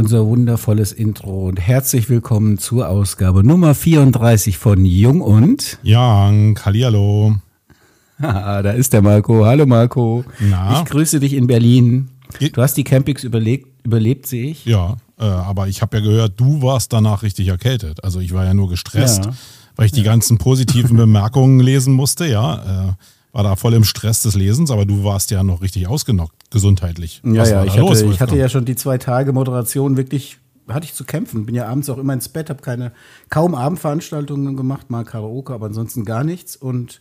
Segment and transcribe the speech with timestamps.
[0.00, 6.32] unser wundervolles Intro und herzlich willkommen zur Ausgabe Nummer 34 von Jung und Ja,
[6.64, 7.36] Hallihallo.
[8.22, 9.44] Ah, da ist der Marco.
[9.44, 10.24] Hallo Marco.
[10.40, 10.80] Na?
[10.80, 12.08] Ich grüße dich in Berlin.
[12.54, 14.64] Du hast die Campings überlebt, überlebt sehe ich.
[14.64, 18.02] Ja, äh, aber ich habe ja gehört, du warst danach richtig erkältet.
[18.02, 19.32] Also ich war ja nur gestresst, Ja.
[19.76, 22.88] weil ich die ganzen positiven Bemerkungen lesen musste, ja.
[22.90, 22.92] Äh,
[23.32, 27.22] war da voll im Stress des Lesens, aber du warst ja noch richtig ausgenockt, gesundheitlich.
[27.24, 30.84] Ja, ja, ich los, hatte, ich hatte ja schon die zwei Tage Moderation wirklich, hatte
[30.84, 31.46] ich zu kämpfen.
[31.46, 32.92] Bin ja abends auch immer ins Bett, habe keine,
[33.28, 37.00] kaum Abendveranstaltungen gemacht, mal Karaoke, aber ansonsten gar nichts und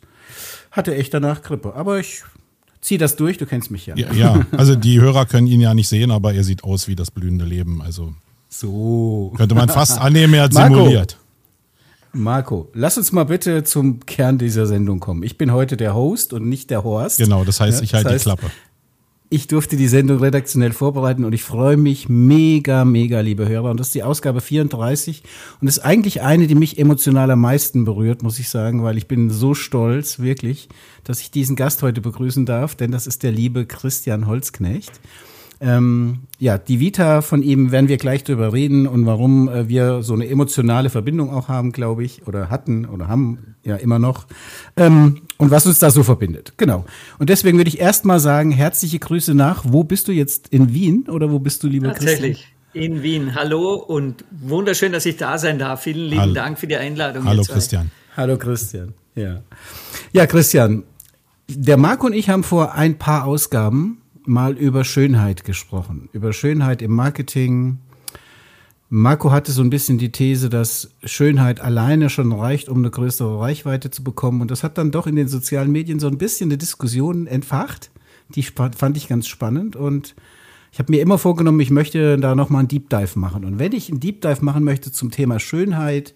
[0.72, 1.74] hatte echt danach Grippe.
[1.76, 2.22] Aber ich
[2.82, 3.96] ziehe das durch, du kennst mich ja.
[3.96, 6.96] Ja, ja, also die Hörer können ihn ja nicht sehen, aber er sieht aus wie
[6.96, 7.82] das blühende Leben.
[7.82, 8.14] Also
[8.50, 9.34] So.
[9.36, 10.76] könnte man fast annehmen, er hat Marco.
[10.76, 11.18] simuliert.
[12.12, 15.22] Marco, lass uns mal bitte zum Kern dieser Sendung kommen.
[15.22, 17.20] Ich bin heute der Host und nicht der Horst.
[17.20, 18.48] Genau, das heißt, Ja, ich halte die Klappe.
[19.32, 23.70] Ich durfte die Sendung redaktionell vorbereiten und ich freue mich mega, mega, liebe Hörer.
[23.70, 25.22] Und das ist die Ausgabe 34
[25.62, 28.98] und das ist eigentlich eine, die mich emotional am meisten berührt, muss ich sagen, weil
[28.98, 30.68] ich bin so stolz, wirklich,
[31.04, 35.00] dass ich diesen Gast heute begrüßen darf, denn das ist der liebe Christian Holzknecht.
[35.62, 40.04] Ähm, ja, die Vita von ihm werden wir gleich drüber reden und warum äh, wir
[40.04, 44.28] so eine emotionale Verbindung auch haben, glaube ich, oder hatten oder haben ja immer noch.
[44.76, 46.54] Ähm, und was uns da so verbindet.
[46.58, 46.86] Genau.
[47.18, 49.64] Und deswegen würde ich erst mal sagen, herzliche Grüße nach.
[49.68, 50.50] Wo bist du jetzt?
[50.50, 52.48] In Wien oder wo bist du, lieber Tatsächlich.
[52.74, 53.36] In Wien.
[53.36, 55.84] Hallo und wunderschön, dass ich da sein darf.
[55.84, 56.34] Vielen lieben Hallo.
[56.34, 57.26] Dank für die Einladung.
[57.26, 57.44] Hallo.
[57.44, 57.90] Christian.
[58.16, 58.94] Hallo Christian.
[59.16, 59.42] Ja.
[60.14, 60.84] Ja, Christian.
[61.48, 66.10] Der Marco und ich haben vor ein paar Ausgaben mal über Schönheit gesprochen.
[66.14, 67.80] Über Schönheit im Marketing.
[68.92, 73.40] Marco hatte so ein bisschen die These, dass Schönheit alleine schon reicht, um eine größere
[73.40, 74.42] Reichweite zu bekommen.
[74.42, 77.92] Und das hat dann doch in den sozialen Medien so ein bisschen eine Diskussion entfacht.
[78.34, 79.76] Die fand ich ganz spannend.
[79.76, 80.16] Und
[80.72, 83.46] ich habe mir immer vorgenommen, ich möchte da nochmal einen Deep Dive machen.
[83.46, 86.16] Und wenn ich einen Deep Dive machen möchte zum Thema Schönheit,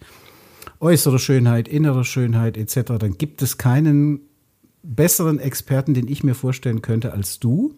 [0.79, 4.21] äußere Schönheit, innere Schönheit etc., dann gibt es keinen
[4.81, 7.75] besseren Experten, den ich mir vorstellen könnte als du.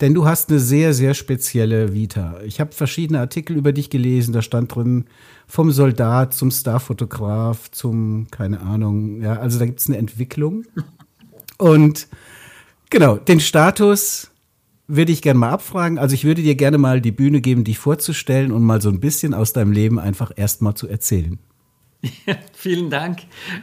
[0.00, 2.40] Denn du hast eine sehr, sehr spezielle Vita.
[2.44, 5.04] Ich habe verschiedene Artikel über dich gelesen, da stand drin
[5.46, 10.64] vom Soldat zum Starfotograf, zum, keine Ahnung, ja, also da gibt es eine Entwicklung.
[11.58, 12.08] Und
[12.88, 14.30] genau, den Status
[14.88, 15.98] würde ich gerne mal abfragen.
[15.98, 19.00] Also ich würde dir gerne mal die Bühne geben, dich vorzustellen und mal so ein
[19.00, 21.38] bisschen aus deinem Leben einfach erstmal zu erzählen.
[22.54, 23.20] Vielen Dank.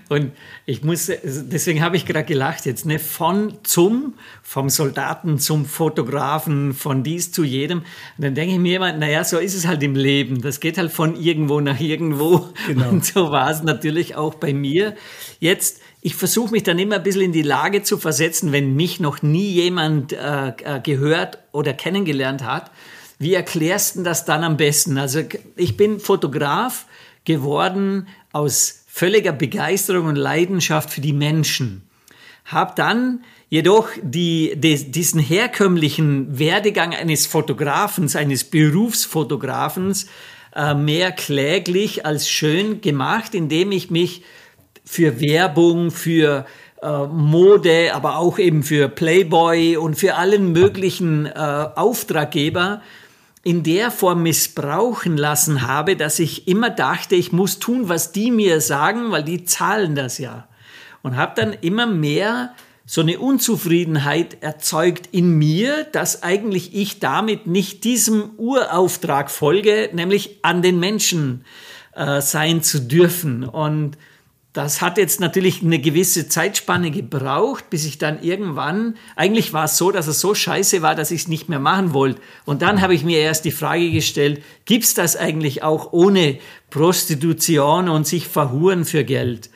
[0.09, 0.31] Und
[0.65, 6.73] ich muss, deswegen habe ich gerade gelacht jetzt, ne, von zum, vom Soldaten zum Fotografen,
[6.73, 7.79] von dies zu jedem.
[7.79, 7.85] Und
[8.23, 10.41] dann denke ich mir immer, naja, so ist es halt im Leben.
[10.41, 12.49] Das geht halt von irgendwo nach irgendwo.
[12.67, 12.89] Genau.
[12.89, 14.95] Und so war es natürlich auch bei mir.
[15.39, 18.99] Jetzt, ich versuche mich dann immer ein bisschen in die Lage zu versetzen, wenn mich
[18.99, 22.71] noch nie jemand äh, äh, gehört oder kennengelernt hat.
[23.19, 24.97] Wie erklärst du das dann am besten?
[24.97, 25.21] Also
[25.55, 26.85] ich bin Fotograf
[27.27, 31.89] geworden aus völliger Begeisterung und Leidenschaft für die Menschen.
[32.45, 40.07] Hab dann jedoch die, die, diesen herkömmlichen Werdegang eines Fotografens, eines Berufsfotografens,
[40.55, 44.23] äh, mehr kläglich als schön gemacht, indem ich mich
[44.85, 46.45] für Werbung, für
[46.81, 51.31] äh, Mode, aber auch eben für Playboy und für allen möglichen äh,
[51.75, 52.81] Auftraggeber
[53.47, 58.29] in der Form missbrauchen lassen habe, dass ich immer dachte, ich muss tun, was die
[58.29, 60.49] mir sagen, weil die zahlen das ja.
[61.01, 62.53] Und habe dann immer mehr
[62.85, 70.39] so eine Unzufriedenheit erzeugt in mir, dass eigentlich ich damit nicht diesem Urauftrag folge, nämlich
[70.41, 71.45] an den Menschen
[71.93, 73.45] äh, sein zu dürfen.
[73.45, 73.97] Und
[74.57, 79.77] das hat jetzt natürlich eine gewisse Zeitspanne gebraucht, bis ich dann irgendwann, eigentlich war es
[79.77, 82.19] so, dass es so scheiße war, dass ich es nicht mehr machen wollte.
[82.43, 86.39] Und dann habe ich mir erst die Frage gestellt, gibt's das eigentlich auch ohne
[86.71, 89.51] Prostitution und sich verhuren für Geld?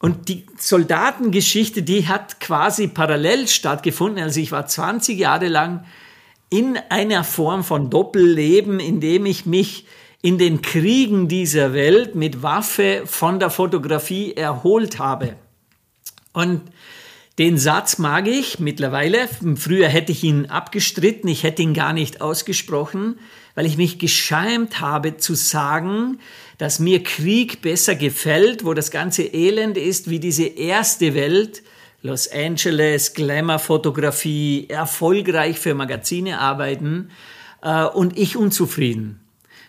[0.00, 4.20] Und die Soldatengeschichte, die hat quasi parallel stattgefunden.
[4.20, 5.84] Also ich war 20 Jahre lang
[6.50, 9.86] in einer Form von Doppelleben, in dem ich mich
[10.24, 15.36] in den Kriegen dieser Welt mit Waffe von der Fotografie erholt habe.
[16.32, 16.62] Und
[17.38, 19.28] den Satz mag ich mittlerweile.
[19.56, 23.18] Früher hätte ich ihn abgestritten, ich hätte ihn gar nicht ausgesprochen,
[23.54, 26.20] weil ich mich geschämt habe zu sagen,
[26.56, 31.62] dass mir Krieg besser gefällt, wo das ganze Elend ist wie diese erste Welt,
[32.00, 37.10] Los Angeles, Glamour-Fotografie, erfolgreich für Magazine arbeiten
[37.60, 39.20] äh, und ich unzufrieden.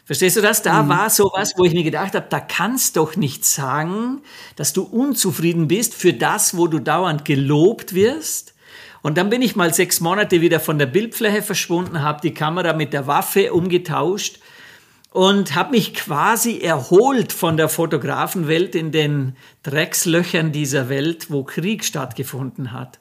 [0.06, 0.62] Verstehst du das?
[0.62, 0.90] Da Mhm.
[0.90, 4.22] war sowas, wo ich mir gedacht habe, da kannst doch nicht sagen,
[4.56, 8.54] dass du unzufrieden bist für das, wo du dauernd gelobt wirst.
[9.02, 12.74] Und dann bin ich mal sechs Monate wieder von der Bildfläche verschwunden, habe die Kamera
[12.74, 14.40] mit der Waffe umgetauscht
[15.12, 21.84] und habe mich quasi erholt von der Fotografenwelt in den Dreckslöchern dieser Welt, wo Krieg
[21.86, 23.00] stattgefunden hat.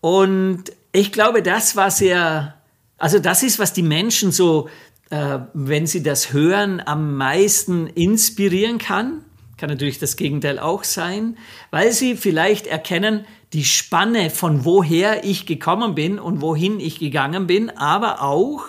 [0.00, 2.54] Und ich glaube, das war sehr,
[2.96, 4.68] also das ist, was die Menschen so,
[5.10, 9.24] äh, wenn sie das hören, am meisten inspirieren kann.
[9.56, 11.36] Kann natürlich das Gegenteil auch sein,
[11.70, 17.46] weil sie vielleicht erkennen, die Spanne von woher ich gekommen bin und wohin ich gegangen
[17.46, 18.66] bin, aber auch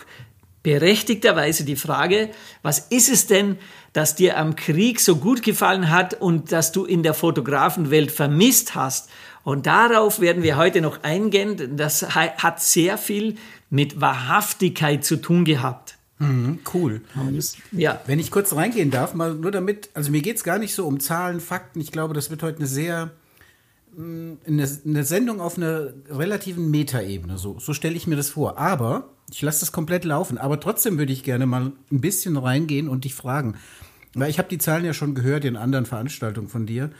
[0.63, 2.29] berechtigterweise die Frage,
[2.63, 3.57] was ist es denn,
[3.93, 8.75] das dir am Krieg so gut gefallen hat und das du in der Fotografenwelt vermisst
[8.75, 9.09] hast?
[9.43, 11.75] Und darauf werden wir heute noch eingehen.
[11.75, 13.35] Das hat sehr viel
[13.69, 15.98] mit Wahrhaftigkeit zu tun gehabt.
[16.19, 17.01] Mhm, cool.
[17.71, 18.01] Ja.
[18.05, 20.85] Wenn ich kurz reingehen darf, mal nur damit, also mir geht es gar nicht so
[20.85, 21.79] um Zahlen, Fakten.
[21.79, 23.11] Ich glaube, das wird heute eine sehr
[23.97, 27.37] eine, eine Sendung auf einer relativen Metaebene.
[27.37, 28.57] So, so stelle ich mir das vor.
[28.57, 30.37] Aber ich lasse das komplett laufen.
[30.37, 33.55] Aber trotzdem würde ich gerne mal ein bisschen reingehen und dich fragen.
[34.13, 36.91] Weil ich habe die Zahlen ja schon gehört in anderen Veranstaltungen von dir.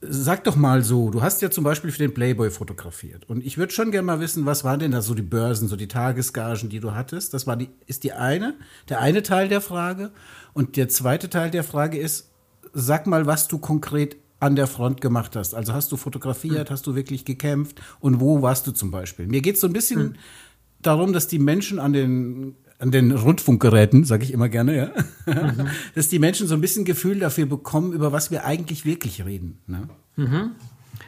[0.00, 3.28] Sag doch mal so, du hast ja zum Beispiel für den Playboy fotografiert.
[3.28, 5.74] Und ich würde schon gerne mal wissen, was waren denn da so die Börsen, so
[5.74, 7.34] die Tagesgagen, die du hattest?
[7.34, 8.54] Das war die, ist die eine,
[8.88, 10.12] der eine Teil der Frage.
[10.52, 12.30] Und der zweite Teil der Frage ist,
[12.72, 15.54] sag mal, was du konkret an der Front gemacht hast.
[15.54, 16.72] Also hast du fotografiert, mhm.
[16.72, 19.26] hast du wirklich gekämpft und wo warst du zum Beispiel?
[19.26, 20.14] Mir geht es so ein bisschen mhm.
[20.80, 24.92] darum, dass die Menschen an den an den Rundfunkgeräten, sage ich immer gerne, ja,
[25.26, 25.68] mhm.
[25.94, 29.58] dass die Menschen so ein bisschen Gefühl dafür bekommen, über was wir eigentlich wirklich reden.
[29.66, 29.88] Ne?
[30.16, 30.52] Mhm.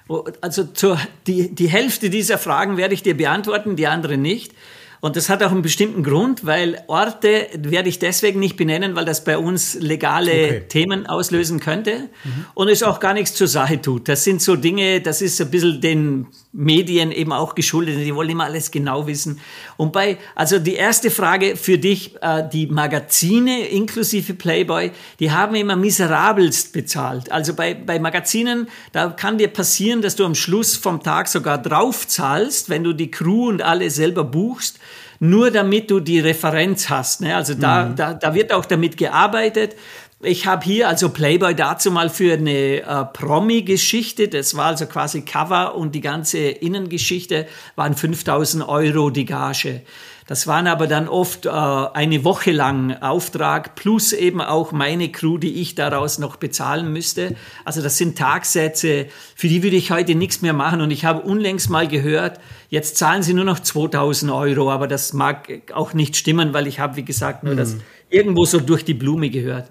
[0.09, 4.53] Oh, also zur, die, die Hälfte dieser Fragen werde ich dir beantworten, die andere nicht.
[5.01, 9.07] Und das hat auch einen bestimmten Grund, weil Orte werde ich deswegen nicht benennen, weil
[9.07, 10.65] das bei uns legale okay.
[10.69, 12.47] Themen auslösen könnte mhm.
[12.53, 14.09] und es auch gar nichts zur Sache tut.
[14.09, 17.97] Das sind so Dinge, das ist ein bisschen den Medien eben auch geschuldet.
[17.97, 19.41] Die wollen immer alles genau wissen.
[19.79, 25.55] Und bei, also die erste Frage für dich, äh, die Magazine inklusive Playboy, die haben
[25.55, 27.33] immer miserabelst bezahlt.
[27.33, 31.57] Also bei, bei Magazinen, da kann dir passieren, dass du am Schluss vom Tag sogar
[31.57, 34.79] drauf zahlst, wenn du die Crew und alle selber buchst
[35.21, 37.21] nur damit du die Referenz hast.
[37.21, 37.37] Ne?
[37.37, 37.97] Also da, mhm.
[37.97, 39.77] da, da wird auch damit gearbeitet.
[40.23, 45.23] Ich habe hier also Playboy dazu mal für eine äh, Promi-Geschichte, das war also quasi
[45.23, 49.81] Cover und die ganze Innengeschichte waren 5000 Euro die Gage.
[50.27, 55.39] Das waren aber dann oft äh, eine Woche lang Auftrag plus eben auch meine Crew,
[55.39, 57.35] die ich daraus noch bezahlen müsste.
[57.65, 60.81] Also das sind Tagsätze, für die würde ich heute nichts mehr machen.
[60.81, 65.13] Und ich habe unlängst mal gehört, jetzt zahlen sie nur noch 2000 Euro, aber das
[65.13, 67.59] mag auch nicht stimmen, weil ich habe, wie gesagt, nur mhm.
[67.59, 67.77] das
[68.09, 69.69] irgendwo so durch die Blume gehört.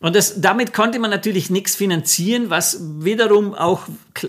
[0.00, 3.86] Und das, damit konnte man natürlich nichts finanzieren, was wiederum auch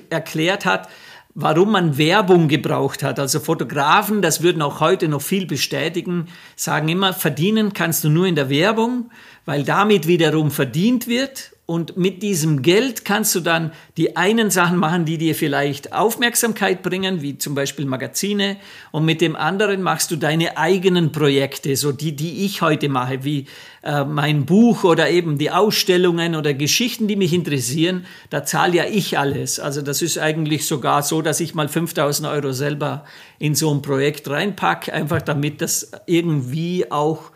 [0.09, 0.87] erklärt hat,
[1.35, 3.19] warum man Werbung gebraucht hat.
[3.19, 8.27] Also Fotografen, das würden auch heute noch viel bestätigen, sagen immer, verdienen kannst du nur
[8.27, 9.09] in der Werbung,
[9.45, 14.77] weil damit wiederum verdient wird und mit diesem Geld kannst du dann die einen Sachen
[14.77, 18.57] machen, die dir vielleicht Aufmerksamkeit bringen, wie zum Beispiel Magazine.
[18.91, 23.23] Und mit dem anderen machst du deine eigenen Projekte, so die, die ich heute mache,
[23.23, 23.45] wie
[23.81, 28.05] äh, mein Buch oder eben die Ausstellungen oder Geschichten, die mich interessieren.
[28.29, 29.61] Da zahle ja ich alles.
[29.61, 33.05] Also das ist eigentlich sogar so, dass ich mal 5000 Euro selber
[33.39, 37.31] in so ein Projekt reinpacke, einfach damit das irgendwie auch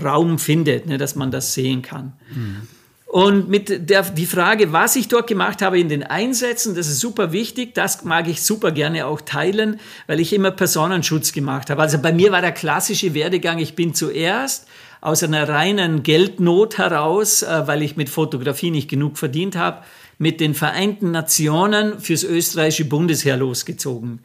[0.00, 2.12] Raum findet, ne, dass man das sehen kann.
[2.32, 2.68] Mhm.
[3.14, 6.98] Und mit der, die Frage, was ich dort gemacht habe in den Einsätzen, das ist
[6.98, 9.78] super wichtig, das mag ich super gerne auch teilen,
[10.08, 11.80] weil ich immer Personenschutz gemacht habe.
[11.80, 14.66] Also bei mir war der klassische Werdegang, ich bin zuerst
[15.00, 19.84] aus einer reinen Geldnot heraus, äh, weil ich mit Fotografie nicht genug verdient habe,
[20.18, 24.24] mit den Vereinten Nationen fürs österreichische Bundesheer losgezogen.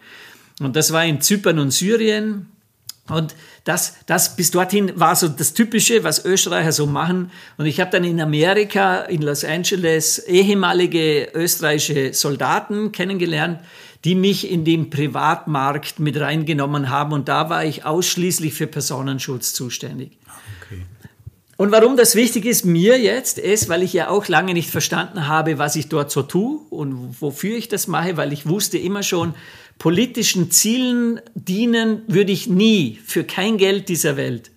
[0.61, 2.47] Und das war in Zypern und Syrien.
[3.09, 7.31] Und das, das bis dorthin war so das Typische, was Österreicher so machen.
[7.57, 13.59] Und ich habe dann in Amerika, in Los Angeles, ehemalige österreichische Soldaten kennengelernt,
[14.05, 17.11] die mich in den Privatmarkt mit reingenommen haben.
[17.13, 20.17] Und da war ich ausschließlich für Personenschutz zuständig.
[20.63, 20.83] Okay.
[21.57, 25.27] Und warum das wichtig ist mir jetzt, ist, weil ich ja auch lange nicht verstanden
[25.27, 29.03] habe, was ich dort so tue und wofür ich das mache, weil ich wusste immer
[29.03, 29.33] schon,
[29.79, 34.51] politischen Zielen dienen würde ich nie für kein Geld dieser Welt.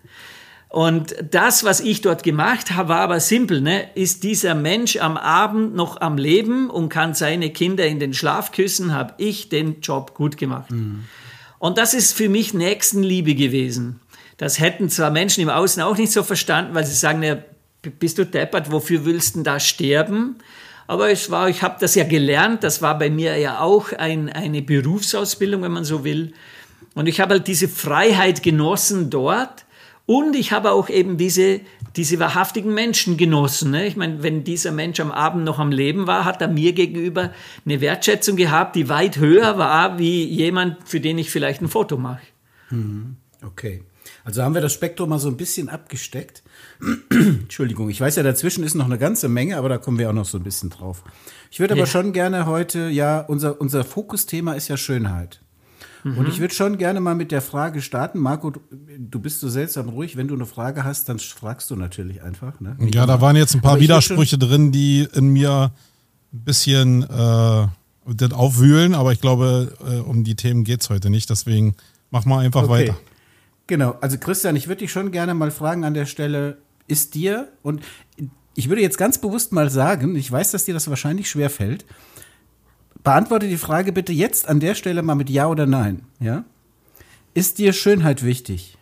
[0.68, 3.60] Und das, was ich dort gemacht habe, war aber simpel.
[3.60, 3.88] Ne?
[3.94, 8.52] Ist dieser Mensch am Abend noch am Leben und kann seine Kinder in den Schlaf
[8.52, 10.70] küssen, habe ich den Job gut gemacht.
[10.70, 11.04] Mhm.
[11.58, 14.00] Und das ist für mich Nächstenliebe gewesen.
[14.38, 17.36] Das hätten zwar Menschen im Außen auch nicht so verstanden, weil sie sagen, ja,
[17.82, 20.36] bist du deppert, wofür willst du denn da sterben?
[20.86, 24.28] Aber es war, ich habe das ja gelernt, das war bei mir ja auch ein,
[24.28, 26.32] eine Berufsausbildung, wenn man so will.
[26.94, 29.64] Und ich habe halt diese Freiheit genossen dort.
[30.04, 31.60] Und ich habe auch eben diese,
[31.96, 33.70] diese wahrhaftigen Menschen genossen.
[33.70, 33.86] Ne?
[33.86, 37.32] Ich meine, wenn dieser Mensch am Abend noch am Leben war, hat er mir gegenüber
[37.64, 41.96] eine Wertschätzung gehabt, die weit höher war, wie jemand, für den ich vielleicht ein Foto
[41.96, 42.22] mache.
[42.70, 43.16] Mhm.
[43.46, 43.84] Okay.
[44.24, 46.42] Also haben wir das Spektrum mal so ein bisschen abgesteckt.
[47.10, 50.14] Entschuldigung, ich weiß ja, dazwischen ist noch eine ganze Menge, aber da kommen wir auch
[50.14, 51.02] noch so ein bisschen drauf.
[51.50, 51.86] Ich würde aber ja.
[51.86, 55.40] schon gerne heute, ja, unser, unser Fokusthema ist ja Schönheit.
[56.04, 56.18] Mhm.
[56.18, 58.18] Und ich würde schon gerne mal mit der Frage starten.
[58.18, 58.60] Marco, du,
[58.98, 60.16] du, bist so seltsam ruhig.
[60.16, 62.60] Wenn du eine Frage hast, dann fragst du natürlich einfach.
[62.60, 62.76] Ne?
[62.92, 65.70] Ja, da waren jetzt ein paar Widersprüche drin, die in mir
[66.32, 67.66] ein bisschen äh,
[68.06, 71.30] das aufwühlen, aber ich glaube, äh, um die Themen geht es heute nicht.
[71.30, 71.76] Deswegen
[72.10, 72.70] mach mal einfach okay.
[72.70, 72.96] weiter.
[73.68, 77.52] Genau, also Christian, ich würde dich schon gerne mal fragen an der Stelle, ist dir,
[77.62, 77.82] und
[78.54, 81.84] ich würde jetzt ganz bewusst mal sagen, ich weiß, dass dir das wahrscheinlich schwer fällt,
[83.02, 86.44] beantworte die Frage bitte jetzt an der Stelle mal mit Ja oder Nein, ja?
[87.34, 88.76] Ist dir Schönheit wichtig?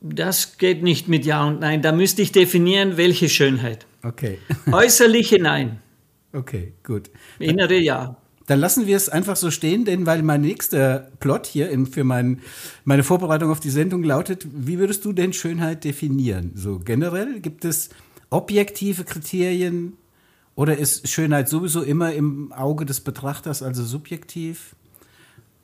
[0.00, 1.82] Das geht nicht mit Ja und Nein.
[1.82, 3.86] Da müsste ich definieren, welche Schönheit.
[4.02, 4.38] Okay.
[4.72, 5.80] Äußerliche Nein.
[6.32, 7.10] Okay, gut.
[7.38, 8.16] Innere Ja.
[8.46, 12.04] Dann lassen wir es einfach so stehen, denn weil mein nächster Plot hier in, für
[12.04, 12.40] mein,
[12.84, 16.52] meine Vorbereitung auf die Sendung lautet, wie würdest du denn Schönheit definieren?
[16.54, 17.90] So generell gibt es
[18.30, 19.94] objektive Kriterien
[20.54, 24.76] oder ist Schönheit sowieso immer im Auge des Betrachters, also subjektiv?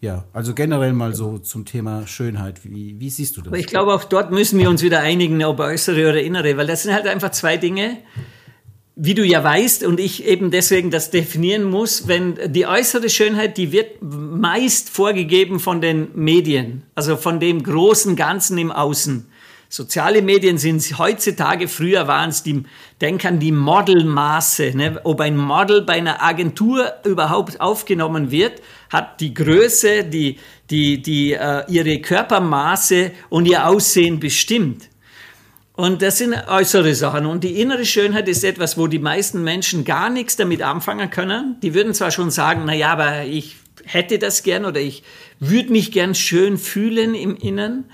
[0.00, 2.64] Ja, also generell mal so zum Thema Schönheit.
[2.64, 3.48] Wie, wie siehst du das?
[3.48, 6.66] Aber ich glaube, auch dort müssen wir uns wieder einigen, ob äußere oder innere, weil
[6.66, 7.98] das sind halt einfach zwei Dinge
[8.94, 13.56] wie du ja weißt und ich eben deswegen das definieren muss, wenn die äußere Schönheit,
[13.56, 19.26] die wird meist vorgegeben von den Medien, also von dem großen Ganzen im Außen.
[19.70, 22.64] Soziale Medien sind heutzutage, früher waren es die,
[23.00, 25.00] denk an die Modelmaße, ne?
[25.04, 31.32] ob ein Model bei einer Agentur überhaupt aufgenommen wird, hat die Größe, die, die, die,
[31.32, 34.90] äh, ihre Körpermaße und ihr Aussehen bestimmt.
[35.74, 37.26] Und das sind äußere Sachen.
[37.26, 41.56] Und die innere Schönheit ist etwas, wo die meisten Menschen gar nichts damit anfangen können.
[41.62, 45.02] Die würden zwar schon sagen, na ja, aber ich hätte das gern oder ich
[45.40, 47.84] würde mich gern schön fühlen im Inneren.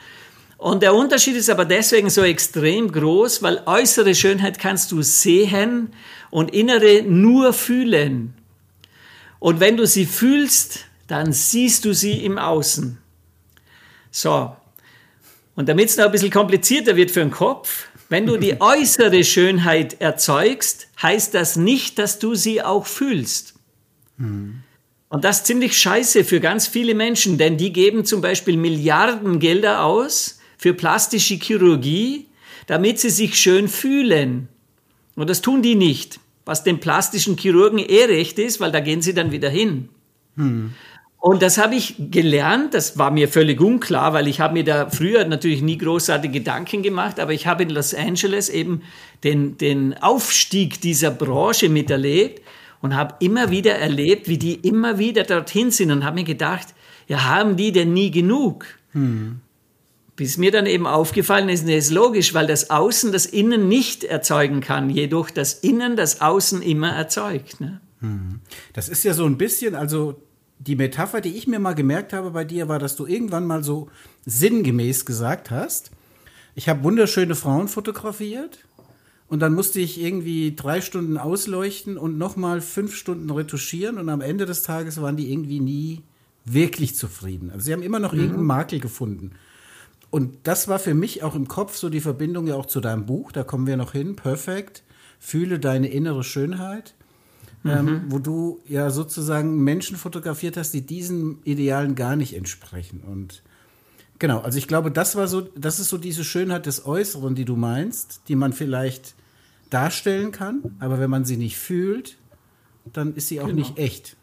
[0.56, 5.92] Und der Unterschied ist aber deswegen so extrem groß, weil äußere Schönheit kannst du sehen
[6.30, 8.34] und innere nur fühlen.
[9.38, 12.98] Und wenn du sie fühlst, dann siehst du sie im Außen.
[14.10, 14.56] So,
[15.58, 19.24] und damit es noch ein bisschen komplizierter wird für den Kopf, wenn du die äußere
[19.24, 23.54] Schönheit erzeugst, heißt das nicht, dass du sie auch fühlst.
[24.18, 24.60] Mhm.
[25.08, 29.40] Und das ist ziemlich scheiße für ganz viele Menschen, denn die geben zum Beispiel Milliarden
[29.40, 32.26] Gelder aus für plastische Chirurgie,
[32.68, 34.46] damit sie sich schön fühlen.
[35.16, 39.02] Und das tun die nicht, was dem plastischen Chirurgen eh recht ist, weil da gehen
[39.02, 39.88] sie dann wieder hin.
[40.36, 40.74] Hm.
[41.20, 44.88] Und das habe ich gelernt, das war mir völlig unklar, weil ich habe mir da
[44.88, 48.82] früher natürlich nie großartige Gedanken gemacht, aber ich habe in Los Angeles eben
[49.24, 52.40] den, den Aufstieg dieser Branche miterlebt
[52.80, 56.68] und habe immer wieder erlebt, wie die immer wieder dorthin sind und habe mir gedacht,
[57.08, 58.66] ja, haben die denn nie genug?
[58.92, 59.40] Hm.
[60.14, 64.04] Bis mir dann eben aufgefallen ist, nee, ist logisch, weil das Außen das Innen nicht
[64.04, 67.60] erzeugen kann, jedoch das Innen das Außen immer erzeugt.
[67.60, 67.80] Ne?
[68.00, 68.38] Hm.
[68.72, 70.22] Das ist ja so ein bisschen, also
[70.58, 73.62] die Metapher, die ich mir mal gemerkt habe bei dir, war, dass du irgendwann mal
[73.62, 73.88] so
[74.26, 75.90] sinngemäß gesagt hast,
[76.54, 78.64] ich habe wunderschöne Frauen fotografiert
[79.28, 84.20] und dann musste ich irgendwie drei Stunden ausleuchten und nochmal fünf Stunden retuschieren und am
[84.20, 86.02] Ende des Tages waren die irgendwie nie
[86.44, 87.50] wirklich zufrieden.
[87.50, 88.20] Also sie haben immer noch mhm.
[88.20, 89.32] irgendeinen Makel gefunden.
[90.10, 93.06] Und das war für mich auch im Kopf so die Verbindung ja auch zu deinem
[93.06, 94.82] Buch, da kommen wir noch hin, perfekt,
[95.20, 96.94] fühle deine innere Schönheit
[97.64, 98.02] ähm, mhm.
[98.08, 103.02] wo du ja sozusagen Menschen fotografiert hast, die diesen Idealen gar nicht entsprechen.
[103.06, 103.42] Und
[104.18, 107.44] genau, also ich glaube, das war so, das ist so diese Schönheit des Äußeren, die
[107.44, 109.14] du meinst, die man vielleicht
[109.70, 112.16] darstellen kann, aber wenn man sie nicht fühlt,
[112.92, 113.58] dann ist sie auch genau.
[113.58, 114.16] nicht echt.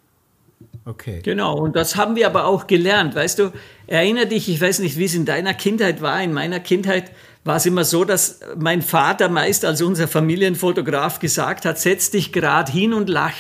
[0.86, 1.22] Okay.
[1.24, 3.16] Genau, und das haben wir aber auch gelernt.
[3.16, 3.52] Weißt du,
[3.88, 6.22] erinnere dich, ich weiß nicht, wie es in deiner Kindheit war.
[6.22, 7.12] In meiner Kindheit
[7.46, 12.34] war es immer so, dass mein Vater meist als unser Familienfotograf gesagt hat, setz dich
[12.34, 13.36] gerade hin und lach.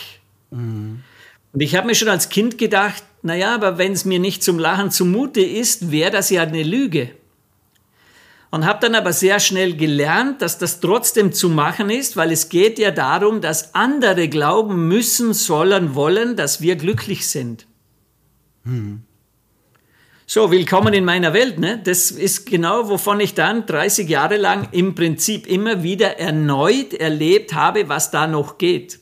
[0.51, 1.03] Mhm.
[1.51, 4.59] Und ich habe mir schon als Kind gedacht, naja, aber wenn es mir nicht zum
[4.59, 7.09] Lachen zumute ist, wäre das ja eine Lüge.
[8.51, 12.49] Und habe dann aber sehr schnell gelernt, dass das trotzdem zu machen ist, weil es
[12.49, 17.65] geht ja darum, dass andere glauben müssen, sollen, wollen, dass wir glücklich sind.
[18.63, 19.01] Mhm.
[20.27, 21.59] So, willkommen in meiner Welt.
[21.59, 21.79] Ne?
[21.83, 27.53] Das ist genau, wovon ich dann 30 Jahre lang im Prinzip immer wieder erneut erlebt
[27.53, 28.97] habe, was da noch geht.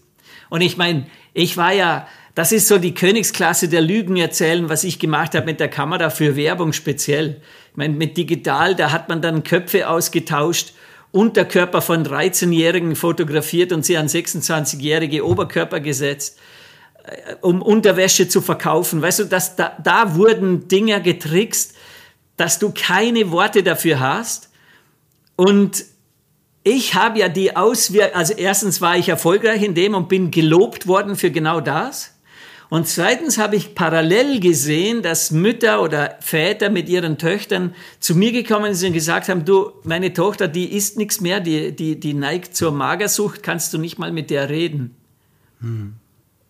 [0.49, 4.83] Und ich meine, ich war ja, das ist so die Königsklasse der Lügen erzählen, was
[4.83, 7.39] ich gemacht habe mit der Kamera für Werbung speziell.
[7.71, 10.73] Ich meine, mit digital, da hat man dann Köpfe ausgetauscht,
[11.13, 16.37] Unterkörper von 13-Jährigen fotografiert und sie an 26-jährige Oberkörper gesetzt
[17.41, 19.01] um Unterwäsche zu verkaufen.
[19.01, 21.75] Weißt du, dass da, da wurden Dinge getrickst,
[22.37, 24.49] dass du keine Worte dafür hast.
[25.35, 25.85] Und
[26.63, 30.87] ich habe ja die Auswirkungen, also erstens war ich erfolgreich in dem und bin gelobt
[30.87, 32.13] worden für genau das.
[32.69, 38.31] Und zweitens habe ich parallel gesehen, dass Mütter oder Väter mit ihren Töchtern zu mir
[38.31, 42.13] gekommen sind und gesagt haben, du, meine Tochter, die isst nichts mehr, die, die, die
[42.15, 44.95] neigt zur Magersucht, kannst du nicht mal mit der reden.
[45.59, 45.95] Hm.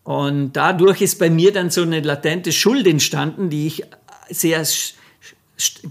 [0.03, 3.83] Und dadurch ist bei mir dann so eine latente Schuld entstanden, die ich
[4.29, 4.65] sehr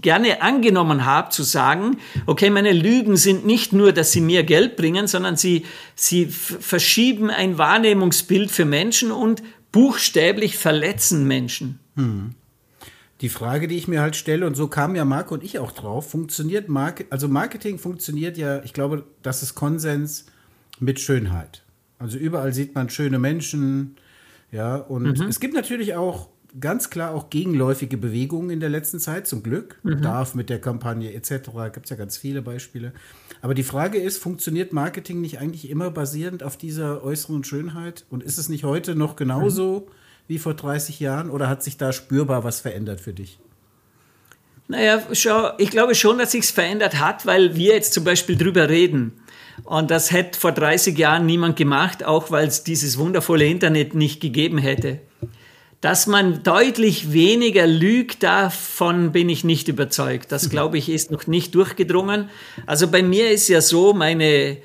[0.01, 4.75] gerne angenommen habe, zu sagen, okay, meine Lügen sind nicht nur, dass sie mir Geld
[4.75, 5.65] bringen, sondern sie,
[5.95, 9.41] sie verschieben ein Wahrnehmungsbild für Menschen und
[9.71, 11.79] buchstäblich verletzen Menschen.
[11.95, 12.35] Hm.
[13.21, 15.71] Die Frage, die ich mir halt stelle, und so kamen ja Marco und ich auch
[15.71, 20.25] drauf, funktioniert Marketing, also Marketing funktioniert ja, ich glaube, das ist Konsens
[20.79, 21.63] mit Schönheit.
[21.99, 23.95] Also überall sieht man schöne Menschen,
[24.53, 25.27] ja, und mhm.
[25.27, 26.29] es gibt natürlich auch
[26.59, 29.79] ganz klar auch gegenläufige Bewegungen in der letzten Zeit, zum Glück.
[29.81, 30.03] Mhm.
[30.03, 31.49] Darf mit der Kampagne etc.
[31.73, 32.93] Gibt es ja ganz viele Beispiele.
[33.41, 38.05] Aber die Frage ist, funktioniert Marketing nicht eigentlich immer basierend auf dieser äußeren Schönheit?
[38.11, 39.91] Und ist es nicht heute noch genauso mhm.
[40.27, 43.39] wie vor 30 Jahren oder hat sich da spürbar was verändert für dich?
[44.67, 48.69] Naja, schau, ich glaube schon, dass sich's verändert hat, weil wir jetzt zum Beispiel drüber
[48.69, 49.13] reden.
[49.63, 54.19] Und das hätte vor 30 Jahren niemand gemacht, auch weil es dieses wundervolle Internet nicht
[54.19, 54.99] gegeben hätte.
[55.81, 60.31] Dass man deutlich weniger lügt, davon bin ich nicht überzeugt.
[60.31, 62.29] Das, glaube ich, ist noch nicht durchgedrungen.
[62.65, 64.57] Also bei mir ist ja so, meine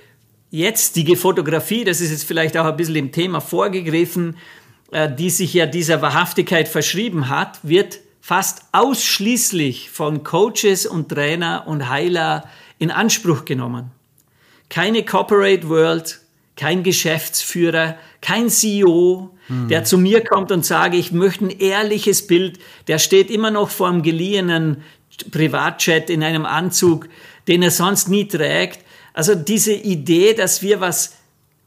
[0.51, 4.37] jetzige Fotografie, das ist jetzt vielleicht auch ein bisschen im Thema vorgegriffen,
[4.93, 11.65] äh, die sich ja dieser Wahrhaftigkeit verschrieben hat, wird fast ausschließlich von Coaches und Trainer
[11.67, 13.91] und Heiler in Anspruch genommen.
[14.69, 16.21] Keine Corporate World,
[16.57, 19.69] kein Geschäftsführer, kein CEO, hm.
[19.69, 23.71] der zu mir kommt und sage, ich möchte ein ehrliches Bild, der steht immer noch
[23.71, 24.83] vor einem geliehenen
[25.31, 27.09] Privatchat in einem Anzug,
[27.47, 28.81] den er sonst nie trägt.
[29.15, 31.15] Also diese Idee, dass wir was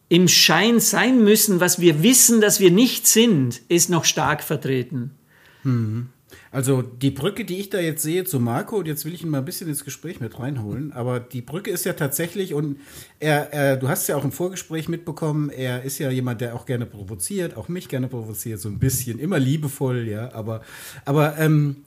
[0.09, 5.11] im Schein sein müssen, was wir wissen, dass wir nicht sind, ist noch stark vertreten.
[5.63, 6.09] Hm.
[6.53, 9.29] Also die Brücke, die ich da jetzt sehe zu Marco, und jetzt will ich ihn
[9.29, 12.77] mal ein bisschen ins Gespräch mit reinholen, aber die Brücke ist ja tatsächlich, und
[13.21, 16.65] er, er, du hast ja auch im Vorgespräch mitbekommen, er ist ja jemand, der auch
[16.65, 20.61] gerne provoziert, auch mich gerne provoziert, so ein bisschen, immer liebevoll, ja, aber,
[21.05, 21.77] aber ähm,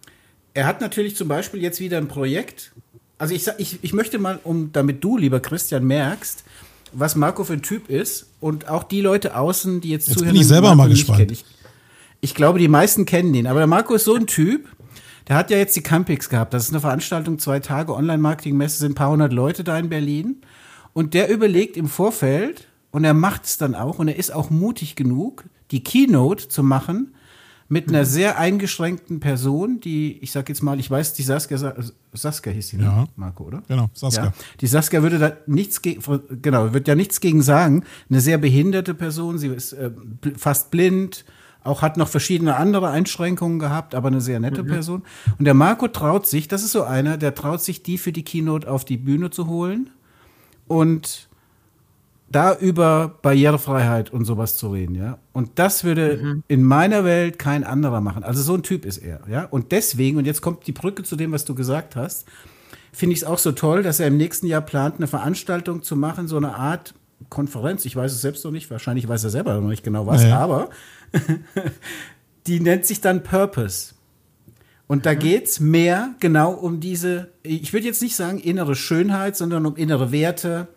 [0.55, 2.73] er hat natürlich zum Beispiel jetzt wieder ein Projekt,
[3.19, 6.43] also ich, ich, ich möchte mal, um damit du, lieber Christian, merkst,
[6.93, 10.33] was Marco für ein Typ ist und auch die Leute außen, die jetzt, jetzt zuhören.
[10.33, 11.31] Bin ich selber mal gespannt.
[11.31, 11.45] Ich,
[12.25, 13.47] ich glaube, die meisten kennen den.
[13.47, 14.67] Aber der Marco ist so ein Typ,
[15.29, 16.55] der hat ja jetzt die Campix gehabt.
[16.55, 20.41] Das ist eine Veranstaltung, zwei Tage Online-Marketing-Messe, sind ein paar hundert Leute da in Berlin.
[20.95, 24.49] Und der überlegt im Vorfeld, und er macht es dann auch, und er ist auch
[24.49, 27.15] mutig genug, die Keynote zu machen
[27.69, 28.07] mit einer mhm.
[28.07, 31.75] sehr eingeschränkten Person, die, ich sag jetzt mal, ich weiß, die Saskia,
[32.15, 32.85] Saskia hieß sie, ne?
[32.85, 33.07] ja.
[33.17, 33.63] Marco, oder?
[33.69, 34.27] Genau, Saskia.
[34.27, 34.33] Ja.
[34.61, 36.03] Die Saskia würde da nichts gegen,
[36.41, 37.85] genau, wird ja nichts gegen sagen.
[38.09, 39.91] Eine sehr behinderte Person, sie ist äh,
[40.39, 41.27] fast blind,
[41.65, 44.69] auch hat noch verschiedene andere Einschränkungen gehabt, aber eine sehr nette mhm.
[44.69, 45.03] Person.
[45.39, 48.23] Und der Marco traut sich, das ist so einer, der traut sich, die für die
[48.23, 49.91] Keynote auf die Bühne zu holen
[50.69, 51.29] und
[52.29, 55.19] da über Barrierefreiheit und sowas zu reden, ja.
[55.33, 56.43] Und das würde mhm.
[56.49, 58.25] in meiner Welt kein anderer machen.
[58.25, 59.45] Also so ein Typ ist er, ja.
[59.45, 62.27] Und deswegen, und jetzt kommt die Brücke zu dem, was du gesagt hast,
[62.93, 65.97] finde ich es auch so toll, dass er im nächsten Jahr plant, eine Veranstaltung zu
[65.97, 66.95] machen, so eine Art
[67.29, 67.85] Konferenz.
[67.85, 70.39] Ich weiß es selbst noch nicht, wahrscheinlich weiß er selber noch nicht genau was, naja.
[70.39, 70.71] aber
[72.47, 73.95] die nennt sich dann Purpose.
[74.87, 75.19] Und da mhm.
[75.19, 80.13] geht's mehr genau um diese, ich würde jetzt nicht sagen innere Schönheit, sondern um innere
[80.13, 80.69] Werte,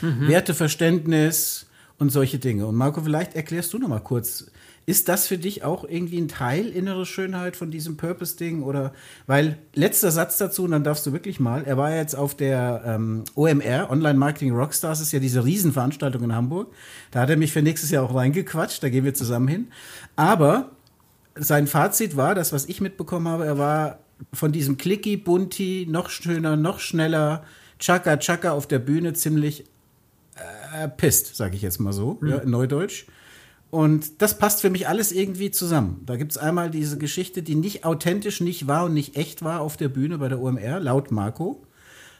[0.00, 0.28] mhm.
[0.28, 1.66] Werteverständnis
[1.98, 2.66] und solche Dinge.
[2.66, 4.50] Und Marco, vielleicht erklärst du noch mal kurz,
[4.88, 8.62] ist das für dich auch irgendwie ein Teil innere Schönheit von diesem Purpose-Ding?
[8.62, 8.94] Oder
[9.26, 12.82] weil letzter Satz dazu, und dann darfst du wirklich mal, er war jetzt auf der
[12.86, 16.72] ähm, OMR, Online Marketing Rockstars, ist ja diese Riesenveranstaltung in Hamburg.
[17.10, 19.68] Da hat er mich für nächstes Jahr auch reingequatscht, da gehen wir zusammen hin.
[20.16, 20.70] Aber
[21.34, 23.98] sein Fazit war, das, was ich mitbekommen habe, er war
[24.32, 27.44] von diesem Clicky, Bunti, noch schöner, noch schneller,
[27.78, 29.66] Chaka Chaka auf der Bühne ziemlich
[30.74, 32.28] äh, pisst, sage ich jetzt mal so, mhm.
[32.28, 33.04] ja, in Neudeutsch.
[33.70, 36.02] Und das passt für mich alles irgendwie zusammen.
[36.06, 39.60] Da gibt es einmal diese Geschichte, die nicht authentisch, nicht wahr und nicht echt war
[39.60, 41.62] auf der Bühne bei der OMR, laut Marco.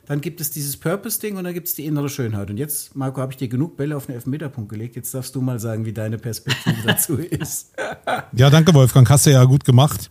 [0.06, 2.48] Dann gibt es dieses Purpose-Ding und dann gibt es die innere Schönheit.
[2.50, 4.96] Und jetzt, Marco, habe ich dir genug Bälle auf den Elfmeterpunkt gelegt.
[4.96, 7.72] Jetzt darfst du mal sagen, wie deine Perspektive dazu ist.
[8.32, 9.08] Ja, danke, Wolfgang.
[9.10, 10.10] Hast du ja gut gemacht.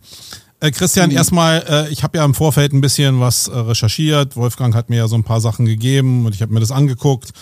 [0.60, 1.16] Äh, Christian, mhm.
[1.16, 4.36] erstmal, äh, ich habe ja im Vorfeld ein bisschen was äh, recherchiert.
[4.36, 7.32] Wolfgang hat mir ja so ein paar Sachen gegeben und ich habe mir das angeguckt.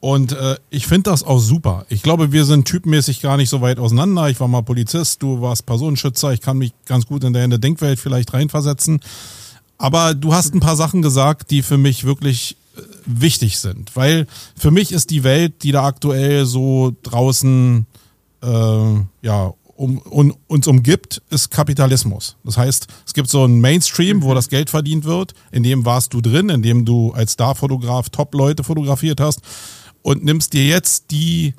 [0.00, 1.86] Und äh, ich finde das auch super.
[1.88, 4.28] Ich glaube, wir sind typmäßig gar nicht so weit auseinander.
[4.28, 6.32] Ich war mal Polizist, du warst Personenschützer.
[6.32, 9.00] Ich kann mich ganz gut in deine Denkwelt vielleicht reinversetzen.
[9.78, 13.96] Aber du hast ein paar Sachen gesagt, die für mich wirklich äh, wichtig sind.
[13.96, 17.86] Weil für mich ist die Welt, die da aktuell so draußen
[18.42, 22.36] äh, ja, um, um, uns umgibt, ist Kapitalismus.
[22.44, 24.34] Das heißt, es gibt so einen Mainstream, wo mhm.
[24.34, 25.34] das Geld verdient wird.
[25.52, 29.42] In dem warst du drin, in dem du als Starfotograf Top-Leute fotografiert hast
[30.06, 31.54] und nimmst dir jetzt die,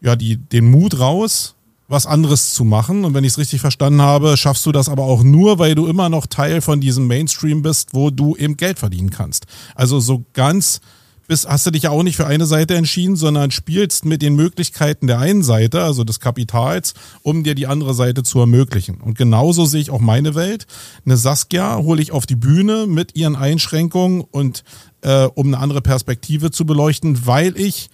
[0.00, 1.56] ja, die, den Mut raus,
[1.88, 3.04] was anderes zu machen.
[3.04, 5.88] Und wenn ich es richtig verstanden habe, schaffst du das aber auch nur, weil du
[5.88, 9.46] immer noch Teil von diesem Mainstream bist, wo du eben Geld verdienen kannst.
[9.74, 10.80] Also so ganz
[11.28, 14.34] bist, hast du dich ja auch nicht für eine Seite entschieden, sondern spielst mit den
[14.34, 19.00] Möglichkeiten der einen Seite, also des Kapitals, um dir die andere Seite zu ermöglichen.
[19.00, 20.66] Und genauso sehe ich auch meine Welt.
[21.04, 24.64] Eine Saskia hole ich auf die Bühne mit ihren Einschränkungen und
[25.02, 27.90] äh, um eine andere Perspektive zu beleuchten, weil ich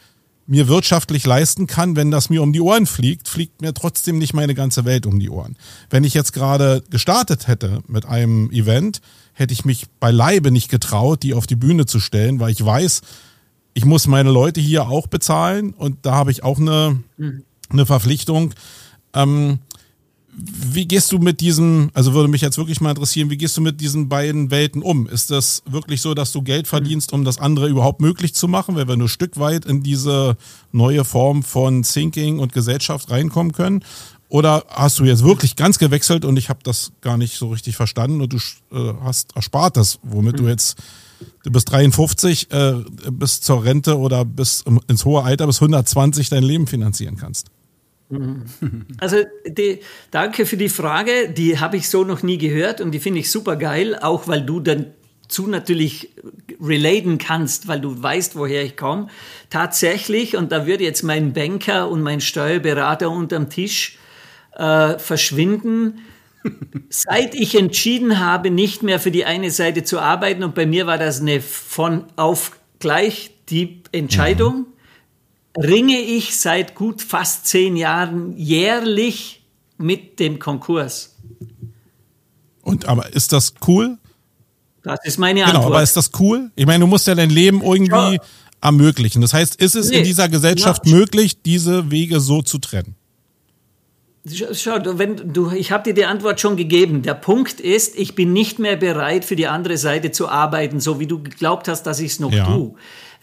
[0.46, 4.34] mir wirtschaftlich leisten kann, wenn das mir um die Ohren fliegt, fliegt mir trotzdem nicht
[4.34, 5.56] meine ganze Welt um die Ohren.
[5.88, 9.00] Wenn ich jetzt gerade gestartet hätte mit einem Event,
[9.32, 13.00] hätte ich mich beileibe nicht getraut, die auf die Bühne zu stellen, weil ich weiß,
[13.72, 17.42] ich muss meine Leute hier auch bezahlen und da habe ich auch eine, mhm.
[17.70, 18.52] eine Verpflichtung.
[19.14, 19.60] Ähm,
[20.36, 23.60] wie gehst du mit diesem, also würde mich jetzt wirklich mal interessieren, wie gehst du
[23.60, 25.06] mit diesen beiden Welten um?
[25.06, 28.74] Ist das wirklich so, dass du Geld verdienst, um das andere überhaupt möglich zu machen,
[28.74, 30.36] weil wir nur Stück weit in diese
[30.72, 33.84] neue Form von Thinking und Gesellschaft reinkommen können?
[34.28, 37.76] Oder hast du jetzt wirklich ganz gewechselt und ich habe das gar nicht so richtig
[37.76, 38.38] verstanden und du
[38.76, 40.76] äh, hast erspart das, womit du jetzt,
[41.44, 42.74] du bist 53, äh,
[43.12, 47.53] bis zur Rente oder bis ins hohe Alter bis 120 dein Leben finanzieren kannst?
[48.98, 52.98] Also die, danke für die Frage, die habe ich so noch nie gehört und die
[52.98, 54.92] finde ich super geil, auch weil du dann
[55.28, 56.10] zu natürlich
[56.60, 59.08] relaten kannst, weil du weißt, woher ich komme.
[59.50, 63.98] Tatsächlich, und da würde jetzt mein Banker und mein Steuerberater unterm Tisch
[64.54, 66.00] äh, verschwinden,
[66.90, 70.86] seit ich entschieden habe, nicht mehr für die eine Seite zu arbeiten, und bei mir
[70.86, 74.73] war das eine von auf gleich die Entscheidung, mhm
[75.56, 79.42] ringe ich seit gut fast zehn Jahren jährlich
[79.78, 81.16] mit dem Konkurs.
[82.62, 83.98] Und aber ist das cool?
[84.82, 85.62] Das ist meine Antwort.
[85.62, 86.50] Genau, aber ist das cool?
[86.56, 88.22] Ich meine, du musst ja dein Leben irgendwie ja.
[88.60, 89.22] ermöglichen.
[89.22, 89.98] Das heißt, ist es nee.
[89.98, 90.94] in dieser Gesellschaft ja.
[90.94, 92.94] möglich, diese Wege so zu trennen?
[94.52, 97.02] Schau, wenn du, ich habe dir die Antwort schon gegeben.
[97.02, 100.98] Der Punkt ist, ich bin nicht mehr bereit, für die andere Seite zu arbeiten, so
[100.98, 102.46] wie du geglaubt hast, dass ich es noch ja.
[102.46, 102.74] tue.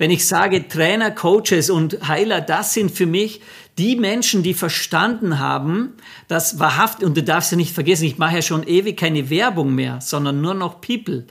[0.01, 3.39] Wenn ich sage Trainer, Coaches und Heiler, das sind für mich
[3.77, 5.93] die Menschen, die verstanden haben,
[6.27, 9.75] dass wahrhaft, und du darfst ja nicht vergessen, ich mache ja schon ewig keine Werbung
[9.75, 11.27] mehr, sondern nur noch People,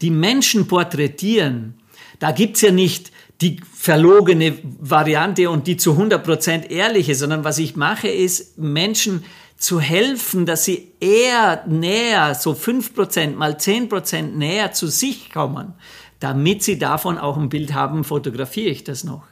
[0.00, 1.74] die Menschen porträtieren.
[2.18, 7.76] Da gibt's ja nicht die verlogene Variante und die zu 100% ehrliche, sondern was ich
[7.76, 9.22] mache, ist Menschen
[9.58, 15.74] zu helfen, dass sie eher näher, so 5% mal 10% näher zu sich kommen
[16.24, 19.24] damit sie davon auch ein Bild haben, fotografiere ich das noch.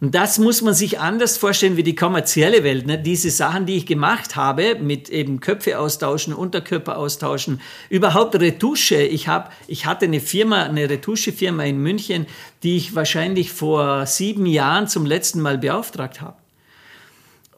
[0.00, 2.86] Und das muss man sich anders vorstellen wie die kommerzielle Welt.
[2.86, 2.98] Ne?
[2.98, 9.02] Diese Sachen, die ich gemacht habe, mit eben Köpfe austauschen, Unterkörper austauschen, überhaupt Retusche.
[9.02, 12.24] Ich, hab, ich hatte eine Firma, eine Retuschefirma in München,
[12.62, 16.36] die ich wahrscheinlich vor sieben Jahren zum letzten Mal beauftragt habe.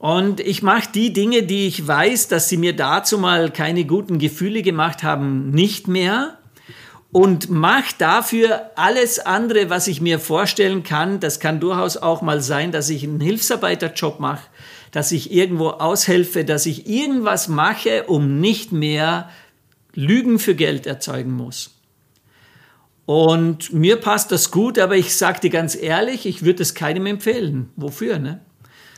[0.01, 4.19] Und ich mache die Dinge, die ich weiß, dass sie mir dazu mal keine guten
[4.19, 6.38] Gefühle gemacht haben, nicht mehr
[7.11, 11.21] und mach dafür alles andere, was ich mir vorstellen kann.
[11.21, 14.47] Das kann durchaus auch mal sein, dass ich einen Hilfsarbeiterjob mache,
[14.91, 19.31] dass ich irgendwo aushelfe, dass ich irgendwas mache, um nicht mehr
[19.95, 21.75] Lügen für Geld erzeugen muss.
[23.07, 27.07] Und mir passt das gut, aber ich sage dir ganz ehrlich, ich würde es keinem
[27.07, 27.71] empfehlen.
[27.75, 28.41] Wofür, ne?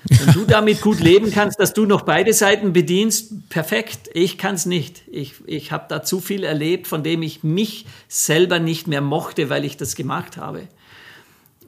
[0.05, 4.09] Wenn du damit gut leben kannst, dass du noch beide Seiten bedienst, perfekt.
[4.15, 5.03] Ich kann es nicht.
[5.11, 9.51] Ich, ich habe da zu viel erlebt, von dem ich mich selber nicht mehr mochte,
[9.51, 10.69] weil ich das gemacht habe.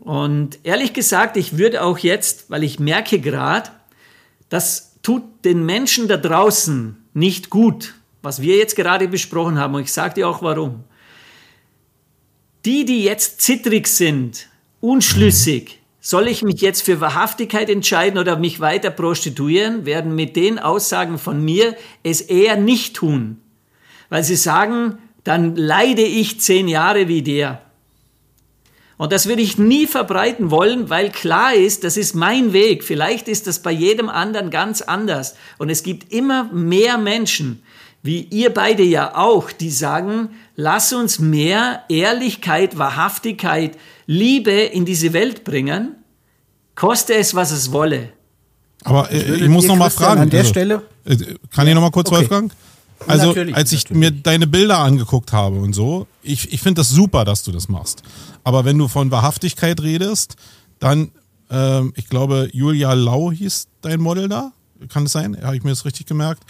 [0.00, 3.70] Und ehrlich gesagt, ich würde auch jetzt, weil ich merke gerade,
[4.48, 9.74] das tut den Menschen da draußen nicht gut, was wir jetzt gerade besprochen haben.
[9.74, 10.84] Und ich sage dir auch warum.
[12.64, 14.48] Die, die jetzt zittrig sind,
[14.80, 20.58] unschlüssig, soll ich mich jetzt für Wahrhaftigkeit entscheiden oder mich weiter prostituieren, werden mit den
[20.58, 23.40] Aussagen von mir es eher nicht tun.
[24.10, 27.62] Weil sie sagen, dann leide ich zehn Jahre wie der.
[28.98, 32.82] Und das würde ich nie verbreiten wollen, weil klar ist, das ist mein Weg.
[32.82, 35.36] Vielleicht ist das bei jedem anderen ganz anders.
[35.58, 37.62] Und es gibt immer mehr Menschen,
[38.02, 45.12] wie ihr beide ja auch, die sagen, lass uns mehr Ehrlichkeit, Wahrhaftigkeit, Liebe in diese
[45.12, 45.96] Welt bringen,
[46.74, 48.10] koste es, was es wolle.
[48.84, 50.22] Aber äh, ich, ich muss noch mal fragen.
[50.22, 50.82] An der also, Stelle.
[51.04, 51.16] Äh,
[51.50, 52.20] kann ich noch mal kurz, okay.
[52.20, 52.52] Wolfgang?
[53.06, 54.00] Also, natürlich, als ich natürlich.
[54.00, 57.68] mir deine Bilder angeguckt habe und so, ich, ich finde das super, dass du das
[57.68, 58.02] machst.
[58.44, 60.36] Aber wenn du von Wahrhaftigkeit redest,
[60.78, 61.10] dann,
[61.50, 64.52] ähm, ich glaube, Julia Lau hieß dein Model da.
[64.88, 65.36] Kann es sein?
[65.42, 66.44] Habe ich mir das richtig gemerkt?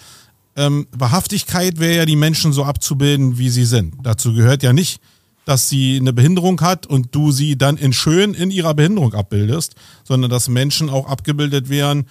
[0.56, 3.94] Ähm, Wahrhaftigkeit wäre ja, die Menschen so abzubilden, wie sie sind.
[4.02, 5.00] Dazu gehört ja nicht,
[5.44, 9.74] dass sie eine Behinderung hat und du sie dann in schön in ihrer Behinderung abbildest,
[10.04, 12.06] sondern dass Menschen auch abgebildet werden,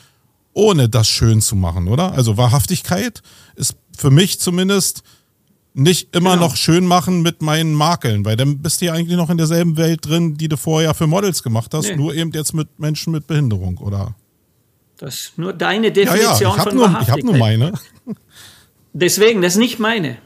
[0.53, 2.11] ohne das schön zu machen, oder?
[2.13, 3.21] Also Wahrhaftigkeit
[3.55, 5.03] ist für mich zumindest
[5.73, 6.47] nicht immer genau.
[6.47, 9.77] noch schön machen mit meinen Makeln, weil dann bist du ja eigentlich noch in derselben
[9.77, 11.95] Welt drin, die du vorher für Models gemacht hast, nee.
[11.95, 14.15] nur eben jetzt mit Menschen mit Behinderung, oder?
[14.97, 17.17] Das ist nur deine Definition ja, ja, ich von nur, Wahrhaftigkeit.
[17.19, 17.73] Ich habe nur meine.
[18.93, 20.17] Deswegen, das ist nicht meine.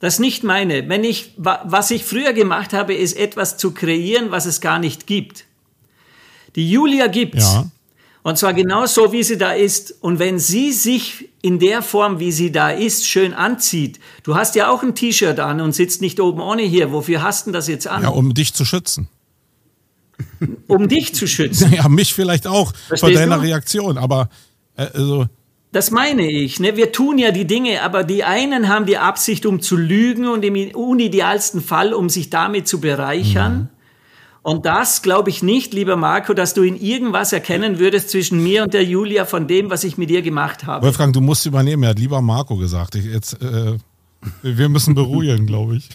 [0.00, 0.88] Das ist nicht meine.
[0.88, 5.06] Wenn ich, was ich früher gemacht habe, ist etwas zu kreieren, was es gar nicht
[5.06, 5.44] gibt.
[6.54, 7.54] Die Julia gibt's.
[7.54, 7.70] Ja.
[8.22, 9.94] Und zwar genau so, wie sie da ist.
[10.00, 14.54] Und wenn sie sich in der Form, wie sie da ist, schön anzieht, du hast
[14.54, 16.92] ja auch ein T-Shirt an und sitzt nicht oben ohne hier.
[16.92, 18.02] Wofür hast du das jetzt an?
[18.02, 19.08] Ja, um dich zu schützen.
[20.66, 21.72] Um dich zu schützen.
[21.76, 23.42] Ja, mich vielleicht auch Verstehst vor deiner du?
[23.42, 24.28] Reaktion, aber
[24.76, 25.26] äh, also.
[25.70, 26.60] Das meine ich.
[26.60, 26.76] Ne?
[26.76, 30.44] Wir tun ja die Dinge, aber die einen haben die Absicht, um zu lügen und
[30.44, 33.58] im unidealsten Fall, um sich damit zu bereichern.
[33.58, 33.68] Mhm.
[34.42, 38.62] Und das glaube ich nicht, lieber Marco, dass du in irgendwas erkennen würdest zwischen mir
[38.62, 40.86] und der Julia von dem, was ich mit ihr gemacht habe.
[40.86, 41.82] Wolfgang, du musst übernehmen.
[41.82, 42.94] Er hat lieber Marco gesagt.
[42.94, 43.76] Ich, jetzt, äh,
[44.42, 45.90] wir müssen beruhigen, glaube ich.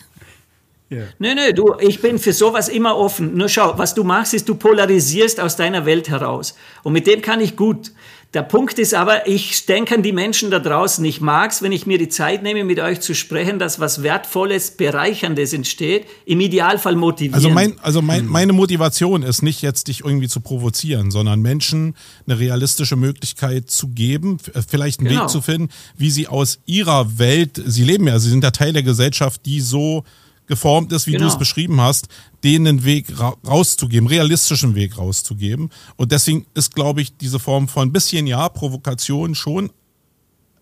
[0.92, 1.08] Yeah.
[1.18, 3.36] Nö, nö, du, ich bin für sowas immer offen.
[3.36, 6.56] Nur schau, was du machst, ist, du polarisierst aus deiner Welt heraus.
[6.84, 7.92] Und mit dem kann ich gut.
[8.34, 11.06] Der Punkt ist aber, ich denke an die Menschen da draußen.
[11.06, 14.72] Ich mag's, wenn ich mir die Zeit nehme, mit euch zu sprechen, dass was Wertvolles,
[14.72, 16.08] Bereicherndes entsteht.
[16.26, 17.36] Im Idealfall motivieren.
[17.36, 21.96] Also, mein, also mein, meine Motivation ist nicht jetzt, dich irgendwie zu provozieren, sondern Menschen
[22.26, 25.24] eine realistische Möglichkeit zu geben, vielleicht einen genau.
[25.24, 28.74] Weg zu finden, wie sie aus ihrer Welt, sie leben ja, sie sind ja Teil
[28.74, 30.06] der Gesellschaft, die so
[30.54, 31.26] geformt ist, wie genau.
[31.26, 32.08] du es beschrieben hast,
[32.44, 35.72] denen einen Weg ra rauszugeben, realistischen Weg rauszugeben.
[35.96, 39.72] Und deswegen ist, glaube ich, diese Form von bisschen ja, Provokation schon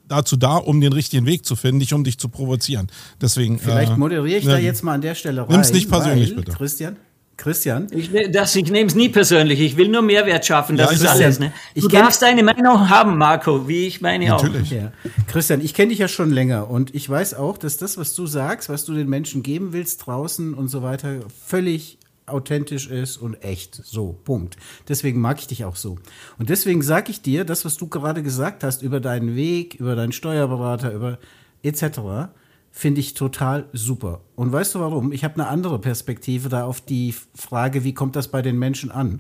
[0.08, 2.88] dazu da, um den richtigen Weg zu finden, nicht um dich zu provozieren.
[3.22, 3.60] Deswegen.
[3.60, 5.52] Vielleicht äh, moderiere ich ne, da jetzt mal an der Stelle rein.
[5.52, 6.52] Nimm's nicht persönlich, bitte.
[6.52, 6.96] Christian,
[7.42, 7.88] Christian?
[7.90, 9.60] Ich, ne, das, ich nehme es nie persönlich.
[9.60, 10.78] Ich will nur Mehrwert schaffen.
[10.78, 11.40] Das ja, ist alles.
[11.40, 11.52] Ne?
[11.76, 14.74] Du darfst deine Meinung haben, Marco, wie ich meine Natürlich.
[14.74, 14.76] auch.
[14.76, 14.92] Ja.
[15.28, 18.28] Christian, ich kenne dich ja schon länger und ich weiß auch, dass das, was du
[18.28, 23.44] sagst, was du den Menschen geben willst draußen und so weiter, völlig authentisch ist und
[23.44, 23.76] echt.
[23.76, 24.58] So, Punkt.
[24.88, 25.98] Deswegen mag ich dich auch so.
[26.38, 29.96] Und deswegen sage ich dir, das, was du gerade gesagt hast über deinen Weg, über
[29.96, 31.18] deinen Steuerberater, über
[31.64, 32.30] etc.,
[32.72, 34.22] finde ich total super.
[34.36, 35.12] Und weißt du warum?
[35.12, 38.92] Ich habe eine andere Perspektive da auf die Frage, wie kommt das bei den Menschen
[38.92, 39.20] an?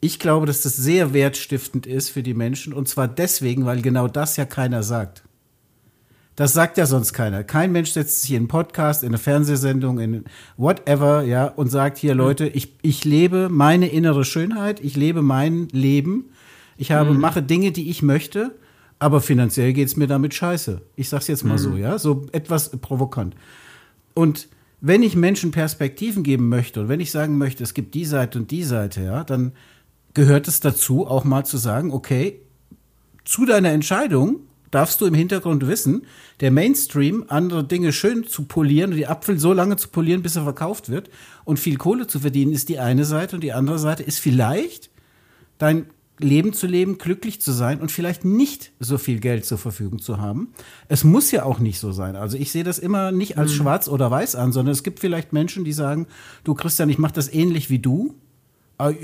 [0.00, 4.06] Ich glaube, dass das sehr wertstiftend ist für die Menschen und zwar deswegen, weil genau
[4.06, 5.24] das ja keiner sagt.
[6.36, 7.42] Das sagt ja sonst keiner.
[7.42, 10.24] Kein Mensch setzt sich in einen Podcast, in eine Fernsehsendung, in
[10.56, 15.66] whatever, ja, und sagt hier, Leute, ich, ich lebe meine innere Schönheit, ich lebe mein
[15.72, 16.26] Leben,
[16.76, 17.20] ich habe, mhm.
[17.20, 18.54] mache Dinge, die ich möchte
[18.98, 20.82] aber finanziell geht's mir damit scheiße.
[20.96, 21.58] Ich sag's jetzt mal mhm.
[21.58, 23.34] so, ja, so etwas provokant.
[24.14, 24.48] Und
[24.80, 28.38] wenn ich Menschen Perspektiven geben möchte und wenn ich sagen möchte, es gibt die Seite
[28.38, 29.52] und die Seite, ja, dann
[30.14, 32.40] gehört es dazu, auch mal zu sagen, okay,
[33.24, 36.06] zu deiner Entscheidung darfst du im Hintergrund wissen,
[36.40, 40.36] der Mainstream, andere Dinge schön zu polieren und die Apfel so lange zu polieren, bis
[40.36, 41.10] er verkauft wird
[41.44, 44.90] und viel Kohle zu verdienen, ist die eine Seite und die andere Seite ist vielleicht
[45.58, 45.86] dein
[46.18, 50.18] Leben zu leben, glücklich zu sein und vielleicht nicht so viel Geld zur Verfügung zu
[50.18, 50.52] haben.
[50.88, 52.16] Es muss ja auch nicht so sein.
[52.16, 53.56] Also ich sehe das immer nicht als mhm.
[53.56, 56.06] schwarz oder weiß an, sondern es gibt vielleicht Menschen, die sagen,
[56.44, 58.14] du Christian, ich mache das ähnlich wie du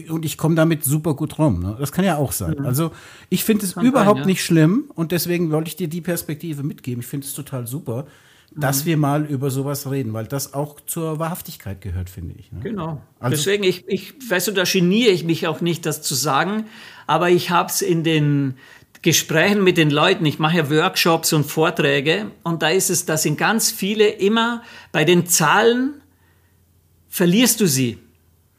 [0.08, 1.60] und ich komme damit super gut rum.
[1.60, 1.76] Ne?
[1.78, 2.56] Das kann ja auch sein.
[2.58, 2.66] Mhm.
[2.66, 2.90] Also
[3.28, 4.26] ich finde es überhaupt sein, ja.
[4.26, 7.00] nicht schlimm und deswegen wollte ich dir die Perspektive mitgeben.
[7.00, 8.06] Ich finde es total super
[8.56, 8.86] dass mhm.
[8.86, 12.52] wir mal über sowas reden, weil das auch zur Wahrhaftigkeit gehört, finde ich.
[12.52, 12.60] Ne?
[12.62, 13.02] Genau.
[13.18, 16.66] Also, Deswegen, ich, ich, weißt du, da geniere ich mich auch nicht, das zu sagen,
[17.06, 18.54] aber ich habe es in den
[19.02, 23.18] Gesprächen mit den Leuten, ich mache ja Workshops und Vorträge und da ist es, da
[23.18, 24.62] sind ganz viele immer
[24.92, 26.00] bei den Zahlen
[27.08, 27.98] verlierst du sie.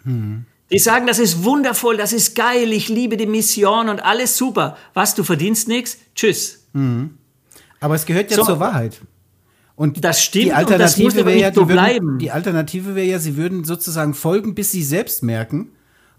[0.03, 0.45] Mhm.
[0.71, 4.77] Die sagen, das ist wundervoll, das ist geil, ich liebe die Mission und alles super.
[4.93, 5.97] Was, du verdienst nichts?
[6.15, 6.67] Tschüss.
[6.73, 7.17] Mhm.
[7.79, 9.01] Aber es gehört ja so, zur Wahrheit.
[9.75, 13.63] Und das stimmt, die Alternative wäre ja, so würden, die Alternative wäre ja, sie würden
[13.63, 15.69] sozusagen folgen, bis sie selbst merken,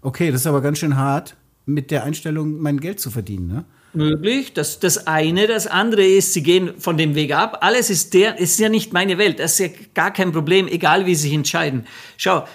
[0.01, 1.35] okay, das ist aber ganz schön hart,
[1.67, 3.47] mit der Einstellung mein Geld zu verdienen.
[3.47, 3.65] Ne?
[3.93, 4.53] Möglich.
[4.53, 5.47] Das, das eine.
[5.47, 7.59] Das andere ist, sie gehen von dem Weg ab.
[7.61, 9.39] Alles ist der, ist ja nicht meine Welt.
[9.39, 11.85] Das ist ja gar kein Problem, egal wie sie sich entscheiden.
[12.15, 12.45] Schau,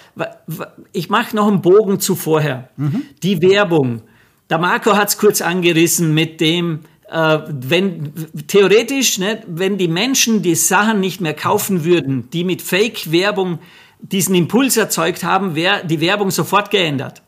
[0.91, 2.69] ich mache noch einen Bogen zu vorher.
[2.75, 3.03] Mhm.
[3.21, 4.01] Die Werbung.
[4.49, 8.13] Der Marco hat es kurz angerissen mit dem, äh, wenn
[8.47, 13.59] theoretisch, ne, wenn die Menschen die Sachen nicht mehr kaufen würden, die mit Fake-Werbung
[13.99, 17.21] diesen Impuls erzeugt haben, wäre die Werbung sofort geändert.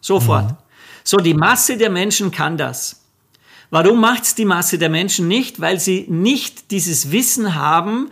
[0.00, 0.50] Sofort.
[0.50, 0.65] Mhm.
[1.08, 3.00] So, die Masse der Menschen kann das.
[3.70, 5.60] Warum macht's die Masse der Menschen nicht?
[5.60, 8.10] Weil sie nicht dieses Wissen haben,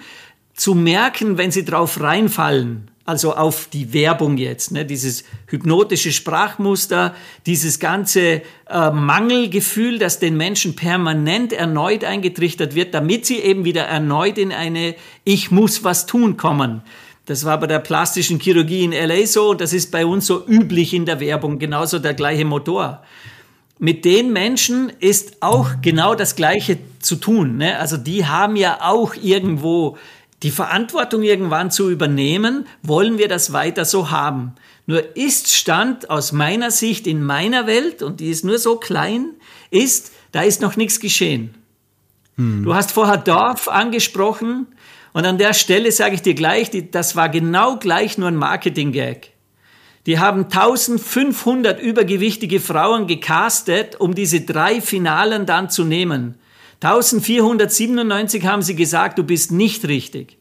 [0.54, 2.92] zu merken, wenn sie drauf reinfallen.
[3.04, 4.87] Also auf die Werbung jetzt, ne?
[4.87, 13.26] dieses hypnotische Sprachmuster, dieses ganze äh, Mangelgefühl, das den Menschen permanent erneut eingetrichtert wird, damit
[13.26, 16.83] sie eben wieder erneut in eine Ich muss was tun kommen.
[17.26, 20.46] Das war bei der plastischen Chirurgie in LA so und das ist bei uns so
[20.46, 23.02] üblich in der Werbung, genauso der gleiche Motor
[23.78, 27.56] mit den Menschen ist auch genau das Gleiche zu tun.
[27.56, 27.78] Ne?
[27.78, 29.98] Also die haben ja auch irgendwo
[30.42, 34.54] die Verantwortung irgendwann zu übernehmen, wollen wir das weiter so haben.
[34.87, 39.30] Nur ist Stand aus meiner Sicht in meiner Welt, und die ist nur so klein,
[39.70, 41.54] ist, da ist noch nichts geschehen.
[42.37, 42.62] Hm.
[42.64, 44.66] Du hast vorher Dorf angesprochen
[45.14, 48.37] und an der Stelle sage ich dir gleich, die, das war genau gleich nur ein
[48.37, 49.31] Marketing-Gag.
[50.07, 56.35] Die haben 1500 übergewichtige Frauen gecastet, um diese drei Finalen dann zu nehmen.
[56.83, 60.37] 1497 haben sie gesagt, du bist nicht richtig.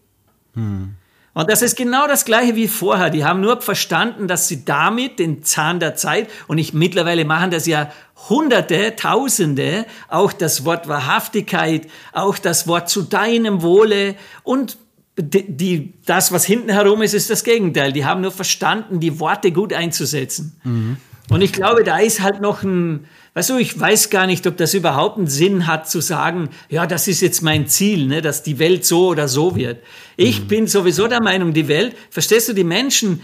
[0.56, 0.96] Hm.
[1.34, 3.10] Und das ist genau das gleiche wie vorher.
[3.10, 7.52] Die haben nur verstanden, dass sie damit den Zahn der Zeit, und ich mittlerweile machen
[7.52, 7.92] das ja
[8.30, 14.78] Hunderte, Tausende, auch das Wort Wahrhaftigkeit, auch das Wort zu deinem Wohle und
[15.18, 17.94] die, die, das, was hinten herum ist, ist das Gegenteil.
[17.94, 20.60] Die haben nur verstanden, die Worte gut einzusetzen.
[20.64, 20.98] Mhm.
[21.30, 24.58] Und ich glaube, da ist halt noch ein, weißt du, ich weiß gar nicht, ob
[24.58, 28.44] das überhaupt einen Sinn hat zu sagen, ja, das ist jetzt mein Ziel, ne, dass
[28.44, 29.82] die Welt so oder so wird.
[30.18, 30.48] Ich mhm.
[30.48, 33.22] bin sowieso der Meinung, die Welt, verstehst du, die Menschen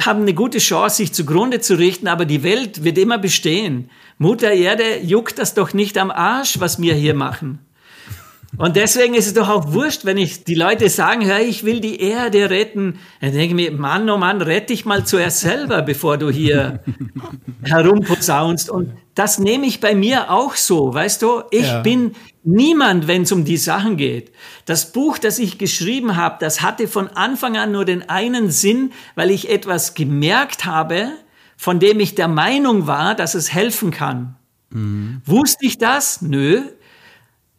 [0.00, 3.90] haben eine gute Chance, sich zugrunde zu richten, aber die Welt wird immer bestehen.
[4.18, 7.65] Mutter Erde juckt das doch nicht am Arsch, was wir hier machen.
[8.58, 11.80] Und deswegen ist es doch auch wurscht, wenn ich die Leute sagen, hey, ich will
[11.80, 12.98] die Erde retten.
[13.20, 16.80] Dann denke ich mir, Mann, oh Mann, rette dich mal zuerst selber, bevor du hier
[17.62, 18.70] herumposaunst.
[18.70, 21.42] Und das nehme ich bei mir auch so, weißt du?
[21.50, 21.80] Ich ja.
[21.80, 22.12] bin
[22.44, 24.32] niemand, wenn es um die Sachen geht.
[24.64, 28.92] Das Buch, das ich geschrieben habe, das hatte von Anfang an nur den einen Sinn,
[29.14, 31.08] weil ich etwas gemerkt habe,
[31.56, 34.36] von dem ich der Meinung war, dass es helfen kann.
[34.70, 35.22] Mhm.
[35.24, 36.22] Wusste ich das?
[36.22, 36.62] Nö.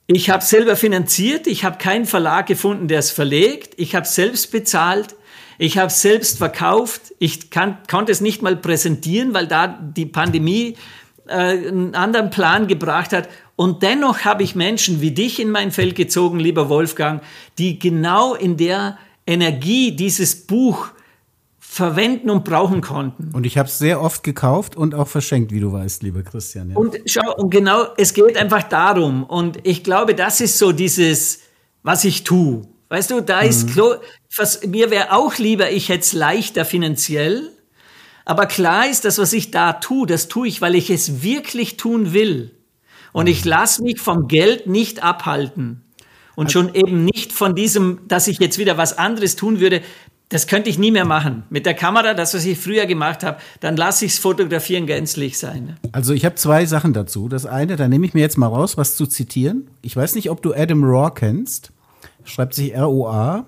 [0.10, 4.54] Ich habe selber finanziert, ich habe keinen Verlag gefunden, der es verlegt, ich habe selbst
[4.54, 5.16] bezahlt,
[5.58, 10.78] ich habe selbst verkauft, ich kann, konnte es nicht mal präsentieren, weil da die Pandemie
[11.28, 13.28] äh, einen anderen Plan gebracht hat.
[13.58, 17.22] Und dennoch habe ich Menschen wie dich in mein Feld gezogen, lieber Wolfgang,
[17.58, 20.90] die genau in der Energie dieses Buch
[21.78, 23.30] verwenden und brauchen konnten.
[23.34, 26.72] Und ich habe es sehr oft gekauft und auch verschenkt, wie du weißt, lieber Christian.
[26.72, 26.76] Ja.
[26.76, 29.24] Und schau, und genau, es geht einfach darum.
[29.24, 31.42] Und ich glaube, das ist so dieses,
[31.84, 32.64] was ich tue.
[32.90, 33.50] Weißt du, da mhm.
[33.50, 33.78] ist,
[34.36, 37.52] was, mir wäre auch lieber, ich hätte es leichter finanziell.
[38.26, 41.78] Aber klar ist, das, was ich da tue, das tue ich, weil ich es wirklich
[41.78, 42.52] tun will.
[43.14, 43.32] Und mhm.
[43.32, 45.84] ich lasse mich vom Geld nicht abhalten.
[46.36, 49.82] Und schon eben nicht von diesem, dass ich jetzt wieder was anderes tun würde,
[50.30, 51.44] das könnte ich nie mehr machen.
[51.50, 55.38] Mit der Kamera, das, was ich früher gemacht habe, dann lasse ich es fotografieren gänzlich
[55.38, 55.78] sein.
[55.94, 57.30] Also ich habe zwei Sachen dazu.
[57.30, 59.70] Das eine, da nehme ich mir jetzt mal raus, was zu zitieren.
[59.82, 61.72] Ich weiß nicht, ob du Adam Raw kennst.
[62.26, 63.46] Schreibt sich R-O-A.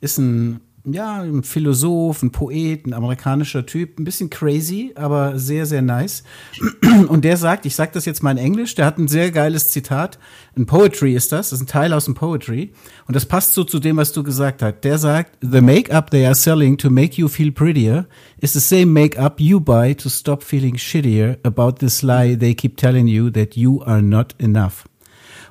[0.00, 5.66] Ist ein ja, ein Philosoph, ein Poet, ein amerikanischer Typ, ein bisschen crazy, aber sehr,
[5.66, 6.22] sehr nice.
[7.08, 9.70] Und der sagt, ich sage das jetzt mal in Englisch, der hat ein sehr geiles
[9.70, 10.18] Zitat.
[10.56, 12.72] Ein Poetry ist das, das ist ein Teil aus dem Poetry.
[13.06, 14.82] Und das passt so zu dem, was du gesagt hast.
[14.84, 18.06] Der sagt, the makeup they are selling to make you feel prettier
[18.40, 22.76] is the same makeup you buy to stop feeling shittier about this lie they keep
[22.76, 24.84] telling you that you are not enough.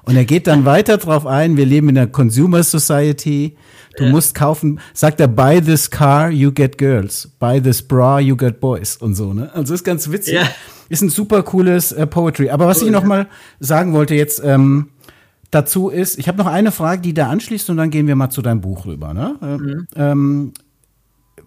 [0.06, 3.56] Und er geht dann weiter drauf ein, wir leben in einer Consumer Society.
[3.98, 4.10] Du ja.
[4.10, 7.30] musst kaufen, sagt er, buy this car, you get girls.
[7.40, 9.54] Buy this bra, you get boys und so, ne?
[9.54, 10.36] Also ist ganz witzig.
[10.36, 10.44] Ja.
[10.90, 12.50] Ist ein super cooles äh, Poetry.
[12.50, 13.28] Aber was cool, ich noch mal
[13.60, 14.90] sagen wollte jetzt ähm,
[15.50, 18.30] dazu ist, ich habe noch eine Frage, die da anschließt und dann gehen wir mal
[18.30, 19.36] zu deinem Buch rüber, ne?
[19.42, 19.88] Ähm, mhm.
[19.96, 20.54] Ähm,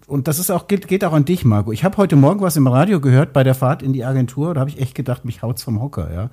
[0.09, 1.71] und das ist auch, geht, geht auch an dich, Marco.
[1.71, 4.61] Ich habe heute Morgen was im Radio gehört bei der Fahrt in die Agentur, da
[4.61, 6.31] habe ich echt gedacht, mich haut's vom Hocker, ja.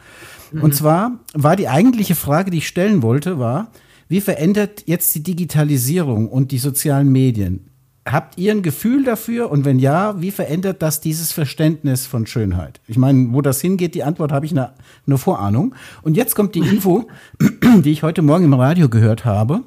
[0.52, 0.64] Mhm.
[0.64, 3.68] Und zwar war die eigentliche Frage, die ich stellen wollte, war,
[4.08, 7.70] wie verändert jetzt die Digitalisierung und die sozialen Medien?
[8.08, 9.50] Habt ihr ein Gefühl dafür?
[9.50, 12.80] Und wenn ja, wie verändert das dieses Verständnis von Schönheit?
[12.88, 14.74] Ich meine, wo das hingeht, die Antwort habe ich eine,
[15.08, 15.74] eine Vorahnung.
[16.04, 17.08] Und jetzt kommt die Info,
[17.84, 19.64] die ich heute Morgen im Radio gehört habe.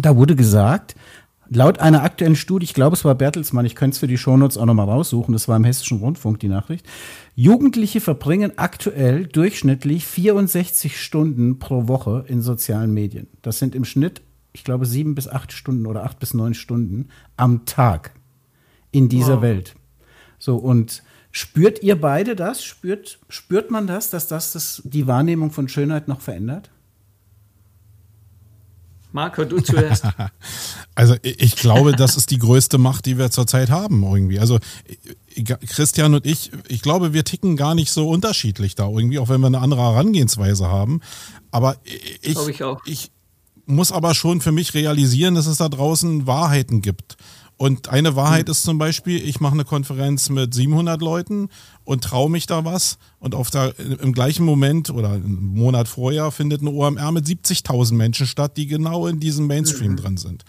[0.00, 0.94] Da wurde gesagt,
[1.50, 4.58] Laut einer aktuellen Studie, ich glaube, es war Bertelsmann, ich könnte es für die Shownotes
[4.58, 6.86] auch nochmal raussuchen, das war im Hessischen Rundfunk die Nachricht.
[7.34, 13.28] Jugendliche verbringen aktuell durchschnittlich 64 Stunden pro Woche in sozialen Medien.
[13.40, 14.20] Das sind im Schnitt,
[14.52, 18.12] ich glaube, sieben bis acht Stunden oder acht bis neun Stunden am Tag
[18.90, 19.42] in dieser wow.
[19.42, 19.74] Welt.
[20.38, 22.62] So, und spürt ihr beide das?
[22.62, 26.70] Spürt, spürt man das, dass das, das die Wahrnehmung von Schönheit noch verändert?
[29.12, 30.04] Marco, du zuerst.
[30.94, 34.38] also ich glaube, das ist die größte Macht, die wir zurzeit haben irgendwie.
[34.38, 34.58] Also
[35.66, 39.40] Christian und ich, ich glaube, wir ticken gar nicht so unterschiedlich da irgendwie, auch wenn
[39.40, 41.00] wir eine andere Herangehensweise haben.
[41.50, 41.76] Aber
[42.20, 43.10] ich, ich, ich
[43.66, 47.16] muss aber schon für mich realisieren, dass es da draußen Wahrheiten gibt.
[47.58, 48.52] Und eine Wahrheit mhm.
[48.52, 51.48] ist zum Beispiel, ich mache eine Konferenz mit 700 Leuten
[51.88, 52.98] und traue mich da was.
[53.18, 57.94] Und auf der, im gleichen Moment oder einen Monat vorher findet eine OMR mit 70.000
[57.94, 59.96] Menschen statt, die genau in diesem Mainstream mhm.
[59.96, 60.44] drin sind.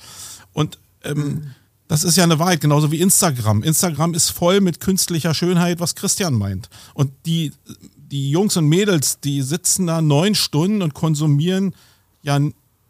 [0.52, 1.42] Und ähm, mhm.
[1.88, 3.64] das ist ja eine Wahrheit, genauso wie Instagram.
[3.64, 6.70] Instagram ist voll mit künstlicher Schönheit, was Christian meint.
[6.94, 7.54] Und die,
[7.96, 11.74] die Jungs und Mädels, die sitzen da neun Stunden und konsumieren
[12.22, 12.38] ja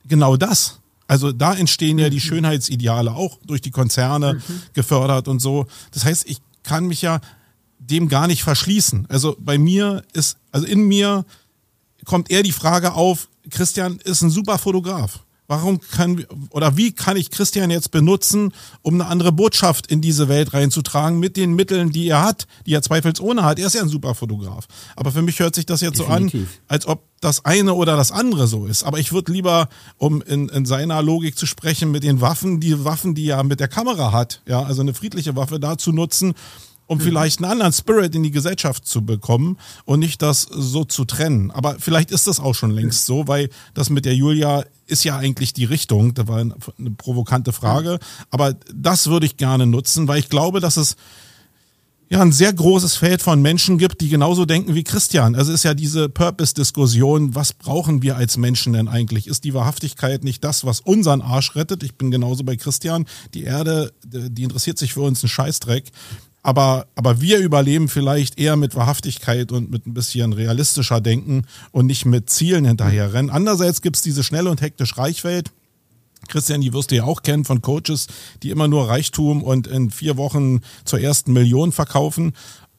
[0.06, 0.80] genau das.
[1.06, 2.22] Also da entstehen ja die mhm.
[2.22, 4.62] Schönheitsideale auch durch die Konzerne mhm.
[4.74, 5.68] gefördert und so.
[5.92, 7.22] Das heißt, ich kann mich ja
[7.90, 9.06] dem gar nicht verschließen.
[9.10, 11.26] Also bei mir ist, also in mir
[12.06, 15.20] kommt eher die Frage auf, Christian ist ein super Fotograf.
[15.50, 20.30] Warum kann oder wie kann ich Christian jetzt benutzen, um eine andere Botschaft in diese
[20.30, 23.58] Welt reinzutragen mit den Mitteln, die er hat, die er zweifelsohne hat.
[23.58, 24.68] Er ist ja ein super Fotograf.
[24.96, 26.42] Aber für mich hört sich das jetzt Definitiv.
[26.42, 28.84] so an, als ob das eine oder das andere so ist.
[28.84, 32.86] Aber ich würde lieber, um in, in seiner Logik zu sprechen, mit den Waffen, die
[32.86, 36.36] Waffen, die er mit der Kamera hat, ja, also eine friedliche Waffe dazu nutzen,
[36.90, 37.02] um mhm.
[37.02, 41.52] vielleicht einen anderen Spirit in die Gesellschaft zu bekommen und nicht das so zu trennen.
[41.52, 45.16] Aber vielleicht ist das auch schon längst so, weil das mit der Julia ist ja
[45.16, 46.16] eigentlich die Richtung.
[46.16, 48.00] Da war eine, eine provokante Frage.
[48.32, 50.96] Aber das würde ich gerne nutzen, weil ich glaube, dass es
[52.10, 55.36] ja ein sehr großes Feld von Menschen gibt, die genauso denken wie Christian.
[55.36, 59.28] Also ist ja diese Purpose-Diskussion, was brauchen wir als Menschen denn eigentlich?
[59.28, 61.84] Ist die Wahrhaftigkeit nicht das, was unseren Arsch rettet?
[61.84, 63.06] Ich bin genauso bei Christian.
[63.36, 65.92] Die Erde, die interessiert sich für uns einen Scheißdreck.
[66.50, 71.86] Aber, aber wir überleben vielleicht eher mit Wahrhaftigkeit und mit ein bisschen realistischer Denken und
[71.86, 73.30] nicht mit Zielen hinterherrennen.
[73.30, 75.52] Andererseits gibt's diese schnelle und hektische Reichwelt.
[76.28, 78.08] Christian, die wirst du ja auch kennen von Coaches,
[78.42, 82.34] die immer nur Reichtum und in vier Wochen zur ersten Million verkaufen.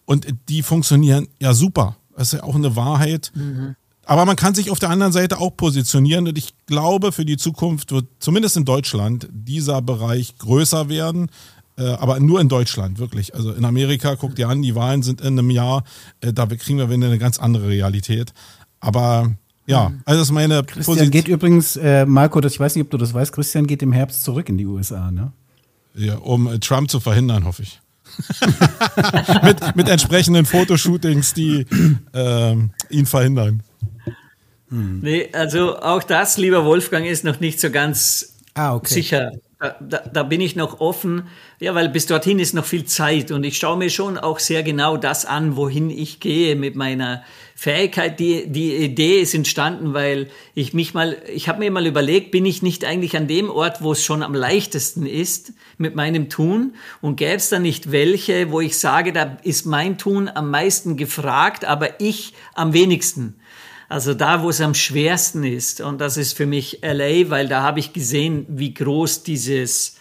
[0.05, 1.97] Und die funktionieren ja super.
[2.17, 3.31] Das ist ja auch eine Wahrheit.
[3.37, 3.77] Mhm.
[4.05, 7.37] Aber man kann sich auf der anderen Seite auch positionieren und ich glaube, für die
[7.37, 11.31] Zukunft wird zumindest in Deutschland dieser Bereich größer werden.
[11.79, 13.35] Äh, aber nur in Deutschland, wirklich.
[13.35, 15.85] Also in Amerika, guckt ihr an, die Wahlen sind in einem Jahr,
[16.21, 18.33] äh, da kriegen wir wieder eine ganz andere Realität.
[18.81, 19.35] Aber
[19.67, 20.03] ja, mhm.
[20.05, 21.11] also das ist meine Christian Position.
[21.11, 23.93] geht übrigens, äh, Marco, das, ich weiß nicht, ob du das weißt, Christian geht im
[23.93, 25.33] Herbst zurück in die USA, ne?
[25.95, 27.81] Ja, um äh, Trump zu verhindern, hoffe ich.
[29.45, 31.65] mit, mit entsprechenden Fotoshootings, die
[32.13, 32.57] äh,
[32.91, 33.63] ihn verhindern.
[34.69, 35.01] Hm.
[35.01, 38.95] Nee, also auch das, lieber Wolfgang, ist noch nicht so ganz ah, okay.
[38.95, 39.31] sicher
[39.61, 41.25] da, da, bin ich noch offen,
[41.59, 44.63] ja, weil bis dorthin ist noch viel Zeit und ich schaue mir schon auch sehr
[44.63, 47.23] genau das an, wohin ich gehe mit meiner
[47.55, 48.19] Fähigkeit.
[48.19, 52.47] Die, die Idee ist entstanden, weil ich mich mal, ich habe mir mal überlegt, bin
[52.47, 56.73] ich nicht eigentlich an dem Ort, wo es schon am leichtesten ist mit meinem Tun
[57.03, 60.97] und gäbe es da nicht welche, wo ich sage, da ist mein Tun am meisten
[60.97, 63.40] gefragt, aber ich am wenigsten.
[63.91, 65.81] Also da, wo es am schwersten ist.
[65.81, 69.97] Und das ist für mich LA, weil da habe ich gesehen, wie groß dieses,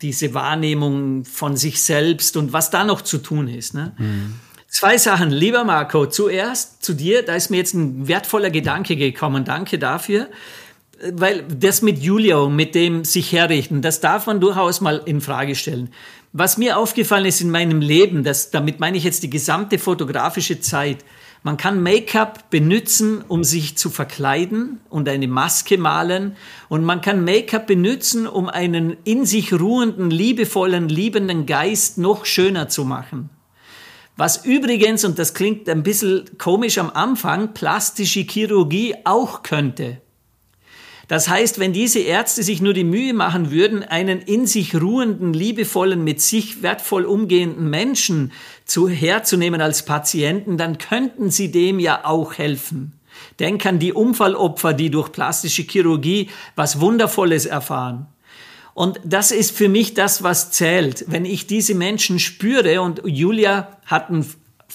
[0.00, 3.74] diese Wahrnehmung von sich selbst und was da noch zu tun ist.
[3.74, 3.92] Ne?
[3.98, 4.36] Mhm.
[4.68, 5.30] Zwei Sachen.
[5.30, 9.44] Lieber Marco, zuerst zu dir, da ist mir jetzt ein wertvoller Gedanke gekommen.
[9.44, 10.28] Danke dafür.
[11.12, 15.20] Weil das mit Julia und mit dem sich herrichten, das darf man durchaus mal in
[15.20, 15.90] Frage stellen.
[16.32, 20.58] Was mir aufgefallen ist in meinem Leben, das, damit meine ich jetzt die gesamte fotografische
[20.58, 21.04] Zeit,
[21.46, 26.34] man kann Make-up benutzen, um sich zu verkleiden und eine Maske malen.
[26.68, 32.68] Und man kann Make-up benutzen, um einen in sich ruhenden, liebevollen, liebenden Geist noch schöner
[32.68, 33.30] zu machen.
[34.16, 40.00] Was übrigens, und das klingt ein bisschen komisch am Anfang, plastische Chirurgie auch könnte.
[41.08, 45.32] Das heißt, wenn diese Ärzte sich nur die Mühe machen würden, einen in sich ruhenden,
[45.32, 48.32] liebevollen, mit sich wertvoll umgehenden Menschen
[48.66, 52.92] zu, herzunehmen als Patienten, dann könnten sie dem ja auch helfen.
[53.40, 58.08] Denk an die Unfallopfer, die durch plastische Chirurgie was Wundervolles erfahren.
[58.74, 61.06] Und das ist für mich das, was zählt.
[61.08, 64.26] Wenn ich diese Menschen spüre und Julia hat einen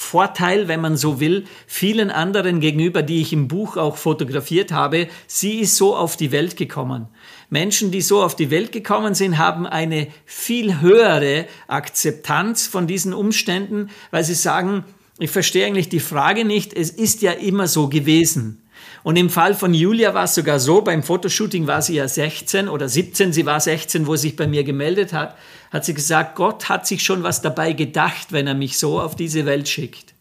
[0.01, 5.07] Vorteil, wenn man so will, vielen anderen gegenüber, die ich im Buch auch fotografiert habe,
[5.27, 7.07] sie ist so auf die Welt gekommen.
[7.49, 13.13] Menschen, die so auf die Welt gekommen sind, haben eine viel höhere Akzeptanz von diesen
[13.13, 14.83] Umständen, weil sie sagen,
[15.19, 18.60] ich verstehe eigentlich die Frage nicht, es ist ja immer so gewesen.
[19.03, 22.67] Und im Fall von Julia war es sogar so, beim Fotoshooting war sie ja 16
[22.67, 25.35] oder 17, sie war 16, wo sie sich bei mir gemeldet hat,
[25.71, 29.15] hat sie gesagt, Gott hat sich schon was dabei gedacht, wenn er mich so auf
[29.15, 30.13] diese Welt schickt.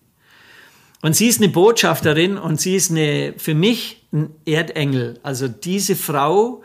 [1.02, 5.18] Und sie ist eine Botschafterin und sie ist eine, für mich ein Erdengel.
[5.22, 6.62] Also diese Frau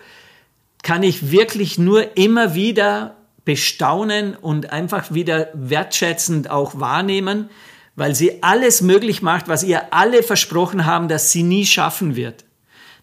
[0.84, 7.50] kann ich wirklich nur immer wieder bestaunen und einfach wieder wertschätzend auch wahrnehmen,
[7.96, 12.46] weil sie alles möglich macht, was ihr alle versprochen haben, dass sie nie schaffen wird.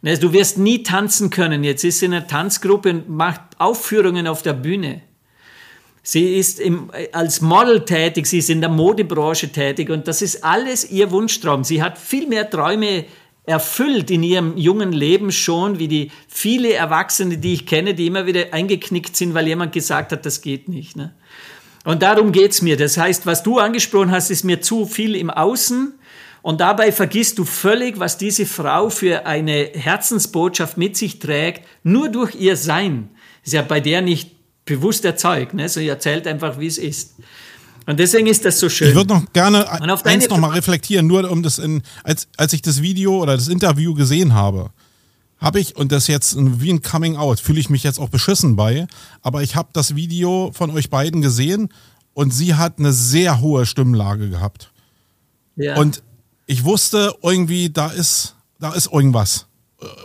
[0.03, 1.63] Ne, du wirst nie tanzen können.
[1.63, 5.03] Jetzt ist sie in einer Tanzgruppe und macht Aufführungen auf der Bühne.
[6.03, 10.43] Sie ist im, als Model tätig, sie ist in der Modebranche tätig und das ist
[10.43, 11.63] alles ihr Wunschtraum.
[11.63, 13.05] Sie hat viel mehr Träume
[13.45, 18.27] erfüllt in ihrem jungen Leben schon, wie die viele Erwachsene, die ich kenne, die immer
[18.27, 20.97] wieder eingeknickt sind, weil jemand gesagt hat, das geht nicht.
[20.97, 21.15] Ne?
[21.85, 22.77] Und darum geht's mir.
[22.77, 25.95] Das heißt, was du angesprochen hast, ist mir zu viel im Außen.
[26.43, 32.09] Und dabei vergisst du völlig, was diese Frau für eine Herzensbotschaft mit sich trägt, nur
[32.09, 33.11] durch ihr Sein.
[33.45, 34.33] Ist ja bei der nicht
[34.65, 35.69] bewusst erzeugt, ne?
[35.69, 37.15] sie erzählt einfach, wie es ist.
[37.87, 38.91] Und deswegen ist das so schön.
[38.91, 39.69] Ich würde noch gerne
[40.05, 43.49] eins noch mal reflektieren, nur um das in, als, als ich das Video oder das
[43.49, 44.71] Interview gesehen habe,
[45.43, 48.57] habe ich, und das jetzt wie ein Coming Out, fühle ich mich jetzt auch beschissen
[48.57, 48.87] bei,
[49.21, 51.69] aber ich habe das Video von euch beiden gesehen
[52.15, 54.71] und sie hat eine sehr hohe Stimmlage gehabt.
[55.57, 55.77] Ja.
[55.77, 56.03] Und
[56.47, 59.47] ich wusste irgendwie, da ist, da ist irgendwas.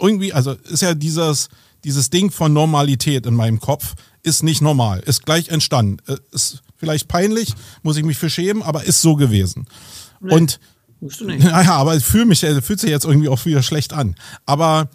[0.01, 1.49] Irgendwie, also ist ja dieses,
[1.83, 5.97] dieses Ding von Normalität in meinem Kopf, ist nicht normal, ist gleich entstanden.
[6.07, 9.67] Äh, ist vielleicht peinlich, muss ich mich für schämen, aber ist so gewesen.
[10.19, 10.59] Nee, und
[11.21, 14.15] naja, aber ich fühle mich, äh, fühlt sich jetzt irgendwie auch wieder schlecht an.
[14.45, 14.89] Aber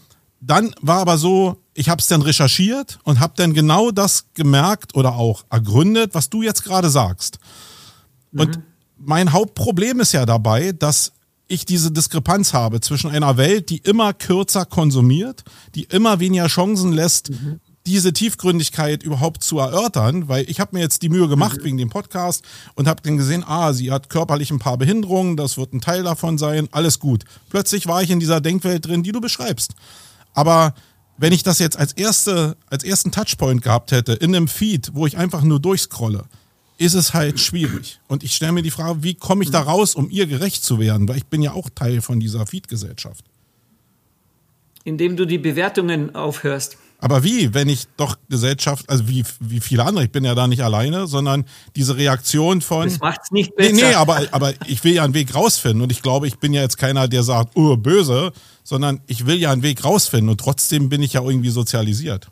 [0.44, 4.96] dann war aber so, ich habe es dann recherchiert und habe dann genau das gemerkt
[4.96, 7.38] oder auch ergründet, was du jetzt gerade sagst.
[8.32, 8.40] Mhm.
[8.40, 8.60] Und
[8.98, 11.12] mein Hauptproblem ist ja dabei, dass
[11.46, 15.44] ich diese Diskrepanz habe zwischen einer Welt, die immer kürzer konsumiert,
[15.76, 17.60] die immer weniger Chancen lässt, mhm.
[17.86, 21.64] diese Tiefgründigkeit überhaupt zu erörtern, weil ich habe mir jetzt die Mühe gemacht mhm.
[21.64, 22.42] wegen dem Podcast
[22.74, 26.02] und habe dann gesehen, ah, sie hat körperlich ein paar Behinderungen, das wird ein Teil
[26.02, 27.24] davon sein, alles gut.
[27.48, 29.74] Plötzlich war ich in dieser Denkwelt drin, die du beschreibst.
[30.34, 30.74] Aber
[31.16, 35.06] wenn ich das jetzt als erste, als ersten Touchpoint gehabt hätte in einem Feed, wo
[35.06, 36.24] ich einfach nur durchscrolle,
[36.78, 38.00] ist es halt schwierig.
[38.08, 40.80] Und ich stelle mir die Frage, wie komme ich da raus, um ihr gerecht zu
[40.80, 41.08] werden?
[41.08, 43.24] Weil ich bin ja auch Teil von dieser Feed-Gesellschaft.
[44.84, 46.76] Indem du die Bewertungen aufhörst.
[47.02, 50.46] Aber wie, wenn ich doch Gesellschaft, also wie, wie viele andere, ich bin ja da
[50.46, 51.44] nicht alleine, sondern
[51.74, 52.84] diese Reaktion von.
[52.88, 53.74] Das macht's nicht besser.
[53.74, 56.52] Nee, nee, aber, aber ich will ja einen Weg rausfinden und ich glaube, ich bin
[56.52, 58.30] ja jetzt keiner, der sagt, oh, böse,
[58.62, 62.28] sondern ich will ja einen Weg rausfinden und trotzdem bin ich ja irgendwie sozialisiert.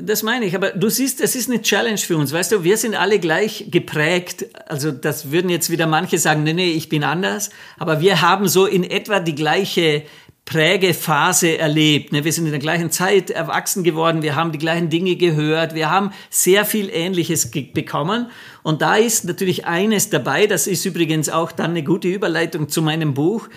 [0.00, 2.32] Das meine ich, aber du siehst, es ist eine Challenge für uns.
[2.32, 4.46] Weißt du, wir sind alle gleich geprägt.
[4.68, 7.50] Also, das würden jetzt wieder manche sagen, nee, nee, ich bin anders.
[7.78, 10.04] Aber wir haben so in etwa die gleiche
[10.48, 12.10] Prägephase erlebt.
[12.10, 12.24] Ne?
[12.24, 15.90] Wir sind in der gleichen Zeit erwachsen geworden, wir haben die gleichen Dinge gehört, wir
[15.90, 18.30] haben sehr viel Ähnliches bekommen.
[18.62, 22.80] Und da ist natürlich eines dabei, das ist übrigens auch dann eine gute Überleitung zu
[22.80, 23.50] meinem Buch,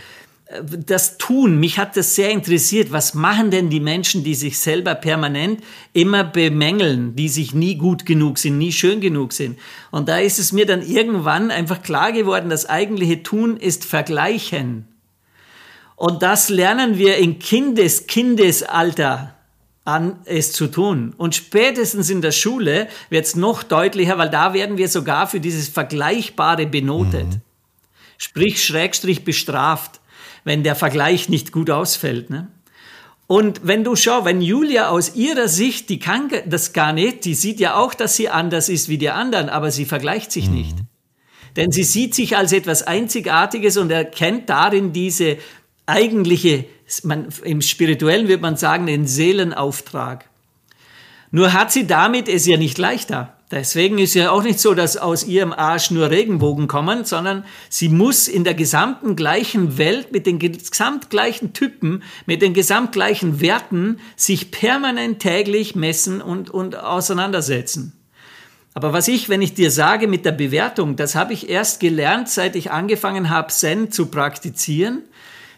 [0.85, 2.91] das Tun, mich hat das sehr interessiert.
[2.91, 5.61] Was machen denn die Menschen, die sich selber permanent
[5.93, 9.57] immer bemängeln, die sich nie gut genug sind, nie schön genug sind?
[9.91, 14.90] Und da ist es mir dann irgendwann einfach klar geworden, das eigentliche Tun ist Vergleichen.
[16.01, 19.35] Und das lernen wir in Kindes, Kindesalter
[19.85, 21.13] an, es zu tun.
[21.15, 25.39] Und spätestens in der Schule wird es noch deutlicher, weil da werden wir sogar für
[25.39, 27.27] dieses Vergleichbare benotet.
[27.27, 27.41] Mhm.
[28.17, 30.01] Sprich, Schrägstrich bestraft,
[30.43, 32.31] wenn der Vergleich nicht gut ausfällt.
[32.31, 32.47] Ne?
[33.27, 37.35] Und wenn du schau, wenn Julia aus ihrer Sicht, die kann das gar nicht, die
[37.35, 40.55] sieht ja auch, dass sie anders ist wie die anderen, aber sie vergleicht sich mhm.
[40.55, 40.77] nicht.
[41.57, 45.37] Denn sie sieht sich als etwas Einzigartiges und erkennt darin diese
[45.85, 46.65] eigentliche,
[47.03, 50.25] man, im Spirituellen würde man sagen, den Seelenauftrag.
[51.31, 53.37] Nur hat sie damit es ja nicht leichter.
[53.51, 57.89] Deswegen ist ja auch nicht so, dass aus ihrem Arsch nur Regenbogen kommen, sondern sie
[57.89, 63.41] muss in der gesamten gleichen Welt mit den gesamt gleichen Typen, mit den gesamt gleichen
[63.41, 67.91] Werten sich permanent täglich messen und, und auseinandersetzen.
[68.73, 72.29] Aber was ich, wenn ich dir sage mit der Bewertung, das habe ich erst gelernt,
[72.29, 75.03] seit ich angefangen habe, Zen zu praktizieren,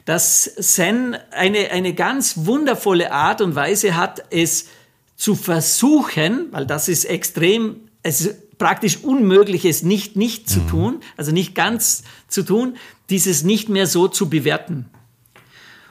[0.05, 4.67] dass Zen eine, eine ganz wundervolle Art und Weise hat, es
[5.15, 10.67] zu versuchen, weil das ist extrem, es ist praktisch unmöglich, es nicht nicht zu mhm.
[10.67, 12.75] tun, also nicht ganz zu tun,
[13.09, 14.89] dieses nicht mehr so zu bewerten.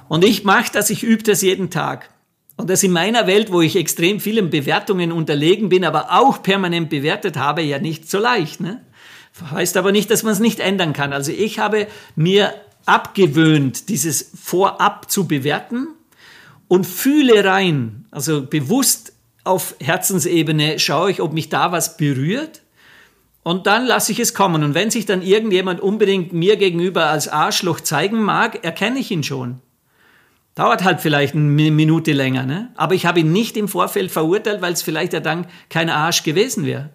[0.08, 2.10] Und ich mache das, ich übe das jeden Tag.
[2.56, 6.90] Und das in meiner Welt, wo ich extrem vielen Bewertungen unterlegen bin, aber auch permanent
[6.90, 8.60] bewertet habe, ja nicht so leicht.
[8.60, 8.84] Ne?
[9.50, 11.12] Heißt aber nicht, dass man es nicht ändern kann.
[11.12, 12.52] Also ich habe mir
[12.86, 15.88] abgewöhnt, dieses vorab zu bewerten
[16.68, 19.12] und fühle rein, also bewusst
[19.44, 22.62] auf Herzensebene schaue ich, ob mich da was berührt
[23.42, 24.62] und dann lasse ich es kommen.
[24.62, 29.24] Und wenn sich dann irgendjemand unbedingt mir gegenüber als Arschloch zeigen mag, erkenne ich ihn
[29.24, 29.60] schon.
[30.54, 32.70] Dauert halt vielleicht eine Minute länger, ne?
[32.76, 36.24] aber ich habe ihn nicht im Vorfeld verurteilt, weil es vielleicht ja dann kein Arsch
[36.24, 36.90] gewesen wäre.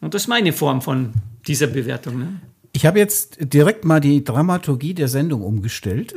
[0.00, 1.12] Und das ist meine Form von
[1.46, 2.18] dieser Bewertung.
[2.18, 2.40] Ne?
[2.72, 6.14] Ich habe jetzt direkt mal die Dramaturgie der Sendung umgestellt.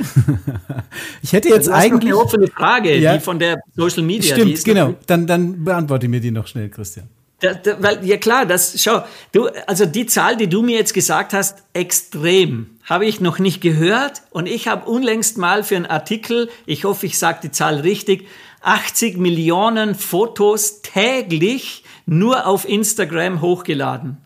[1.24, 4.36] ich hätte jetzt eigentlich eine offene Frage, ja, die von der Social Media.
[4.36, 4.94] Stimmt, genau.
[5.08, 7.08] Dann, dann beantworte mir die noch schnell, Christian.
[7.40, 10.94] Da, da, weil, ja klar, das, schau, du, also die Zahl, die du mir jetzt
[10.94, 15.86] gesagt hast, extrem, habe ich noch nicht gehört und ich habe unlängst mal für einen
[15.86, 18.28] Artikel, ich hoffe, ich sage die Zahl richtig,
[18.62, 24.18] 80 Millionen Fotos täglich nur auf Instagram hochgeladen.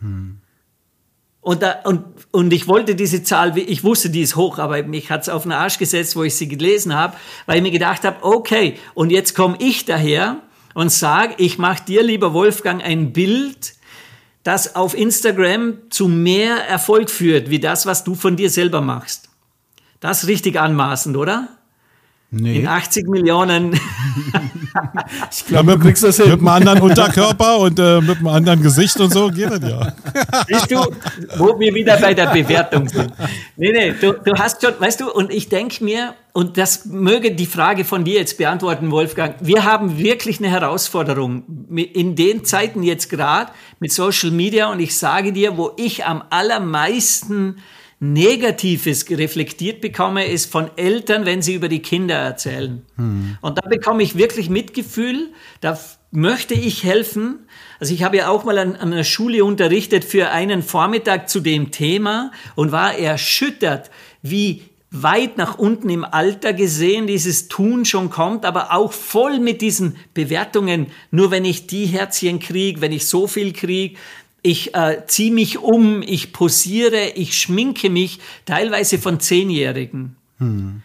[0.00, 0.40] Hm.
[1.44, 5.10] Und, da, und, und ich wollte diese Zahl, ich wusste, die ist hoch, aber mich
[5.10, 8.16] hat's auf den Arsch gesetzt, wo ich sie gelesen habe, weil ich mir gedacht habe,
[8.22, 10.38] okay, und jetzt komme ich daher
[10.72, 13.74] und sage, ich mache dir, lieber Wolfgang, ein Bild,
[14.42, 19.28] das auf Instagram zu mehr Erfolg führt, wie das, was du von dir selber machst.
[20.00, 21.48] Das ist richtig anmaßend, oder?
[22.36, 22.60] Nee.
[22.60, 23.72] In 80 Millionen.
[25.30, 26.30] ich glaube, ja, mit, das hin.
[26.30, 29.92] mit einem anderen Unterkörper und äh, mit einem anderen Gesicht und so geht das ja.
[30.48, 30.84] Siehst du,
[31.36, 33.12] wo wir wieder bei der Bewertung sind.
[33.56, 37.32] Nee, nee, du, du hast schon, weißt du, und ich denke mir, und das möge
[37.32, 41.44] die Frage von dir jetzt beantworten, Wolfgang, wir haben wirklich eine Herausforderung
[41.76, 46.24] in den Zeiten jetzt gerade mit Social Media und ich sage dir, wo ich am
[46.30, 47.58] allermeisten
[48.12, 52.82] Negatives reflektiert bekomme, ist von Eltern, wenn sie über die Kinder erzählen.
[52.96, 53.38] Hm.
[53.40, 55.30] Und da bekomme ich wirklich Mitgefühl,
[55.60, 55.78] da
[56.10, 57.46] möchte ich helfen.
[57.80, 61.40] Also ich habe ja auch mal an, an einer Schule unterrichtet für einen Vormittag zu
[61.40, 63.90] dem Thema und war erschüttert,
[64.22, 69.60] wie weit nach unten im Alter gesehen dieses Tun schon kommt, aber auch voll mit
[69.60, 70.86] diesen Bewertungen.
[71.10, 73.98] Nur wenn ich die Herzchen kriege, wenn ich so viel kriege,
[74.44, 80.16] ich äh, ziehe mich um, ich posiere, ich schminke mich, teilweise von Zehnjährigen.
[80.38, 80.82] Hm.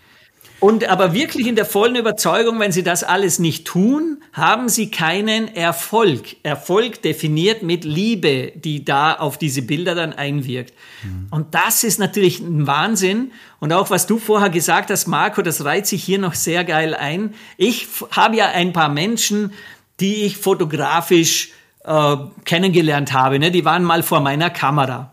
[0.62, 4.89] Und aber wirklich in der vollen Überzeugung, wenn sie das alles nicht tun, haben sie
[4.89, 6.38] keinen Erfolg.
[6.43, 10.74] Erfolg definiert mit Liebe, die da auf diese Bilder dann einwirkt.
[11.03, 11.28] Mhm.
[11.32, 13.32] Und das ist natürlich ein Wahnsinn.
[13.60, 16.93] Und auch was du vorher gesagt hast, Marco, das reiht sich hier noch sehr geil
[16.93, 17.36] ein.
[17.55, 19.53] Ich habe ja ein paar Menschen,
[20.01, 21.51] die ich fotografisch
[21.90, 23.40] äh, kennengelernt habe.
[23.40, 23.50] Ne?
[23.50, 25.12] Die waren mal vor meiner Kamera.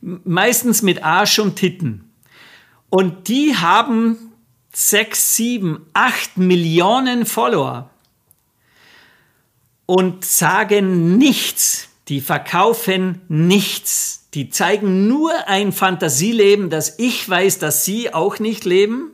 [0.00, 2.10] Meistens mit Arsch und Titten.
[2.88, 4.16] Und die haben
[4.72, 7.90] sechs, sieben, acht Millionen Follower
[9.84, 11.88] und sagen nichts.
[12.08, 14.28] Die verkaufen nichts.
[14.32, 19.10] Die zeigen nur ein Fantasieleben, das ich weiß, dass sie auch nicht leben.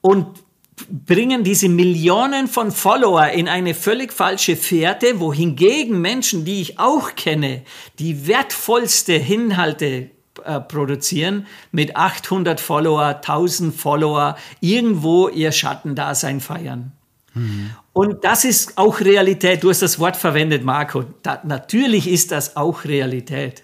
[0.00, 0.41] Und
[0.90, 7.14] bringen diese Millionen von Follower in eine völlig falsche Fährte, wohingegen Menschen, die ich auch
[7.14, 7.62] kenne,
[7.98, 10.10] die wertvollste Inhalte
[10.44, 16.92] äh, produzieren, mit 800 Follower, 1000 Follower, irgendwo ihr Schattendasein feiern.
[17.34, 17.70] Mhm.
[17.92, 19.62] Und das ist auch Realität.
[19.62, 21.04] Du hast das Wort verwendet, Marco.
[21.22, 23.62] Da, natürlich ist das auch Realität.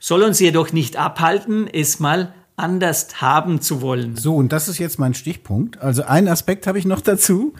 [0.00, 4.16] Soll uns jedoch nicht abhalten, es mal anders haben zu wollen.
[4.16, 5.80] So, und das ist jetzt mein Stichpunkt.
[5.80, 7.54] Also einen Aspekt habe ich noch dazu.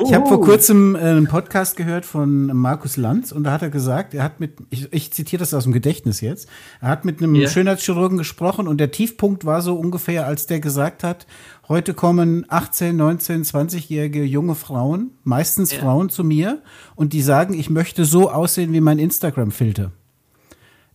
[0.00, 3.70] Ich habe vor kurzem äh, einen Podcast gehört von Markus Lanz und da hat er
[3.70, 6.48] gesagt, er hat mit, ich, ich zitiere das aus dem Gedächtnis jetzt,
[6.80, 7.50] er hat mit einem yeah.
[7.50, 11.26] Schönheitschirurgen gesprochen und der Tiefpunkt war so ungefähr, als der gesagt hat,
[11.68, 15.82] heute kommen 18, 19, 20-jährige junge Frauen, meistens yeah.
[15.82, 16.62] Frauen zu mir
[16.94, 19.90] und die sagen, ich möchte so aussehen wie mein Instagram-Filter.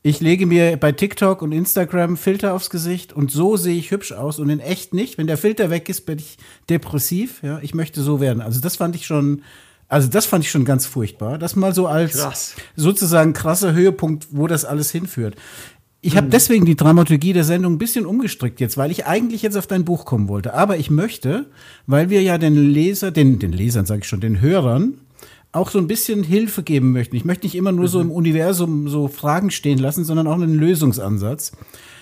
[0.05, 4.11] Ich lege mir bei TikTok und Instagram Filter aufs Gesicht und so sehe ich hübsch
[4.11, 5.17] aus und in echt nicht.
[5.17, 6.37] Wenn der Filter weg ist, bin ich
[6.69, 7.41] depressiv.
[7.41, 8.41] Ja, ich möchte so werden.
[8.41, 9.41] Also das fand ich schon
[9.87, 11.37] Also das fand ich schon ganz furchtbar.
[11.37, 12.55] Das mal so als Krass.
[12.75, 15.35] sozusagen krasser Höhepunkt, wo das alles hinführt.
[16.01, 16.17] Ich Mhm.
[16.17, 19.67] habe deswegen die Dramaturgie der Sendung ein bisschen umgestrickt jetzt, weil ich eigentlich jetzt auf
[19.67, 20.53] dein Buch kommen wollte.
[20.53, 21.45] Aber ich möchte,
[21.87, 24.95] weil wir ja den Leser, den, den Lesern sage ich schon, den Hörern
[25.53, 27.15] auch so ein bisschen Hilfe geben möchten.
[27.15, 28.05] Ich möchte nicht immer nur so Mhm.
[28.05, 31.53] im Universum so Fragen stehen lassen, sondern auch einen Lösungsansatz.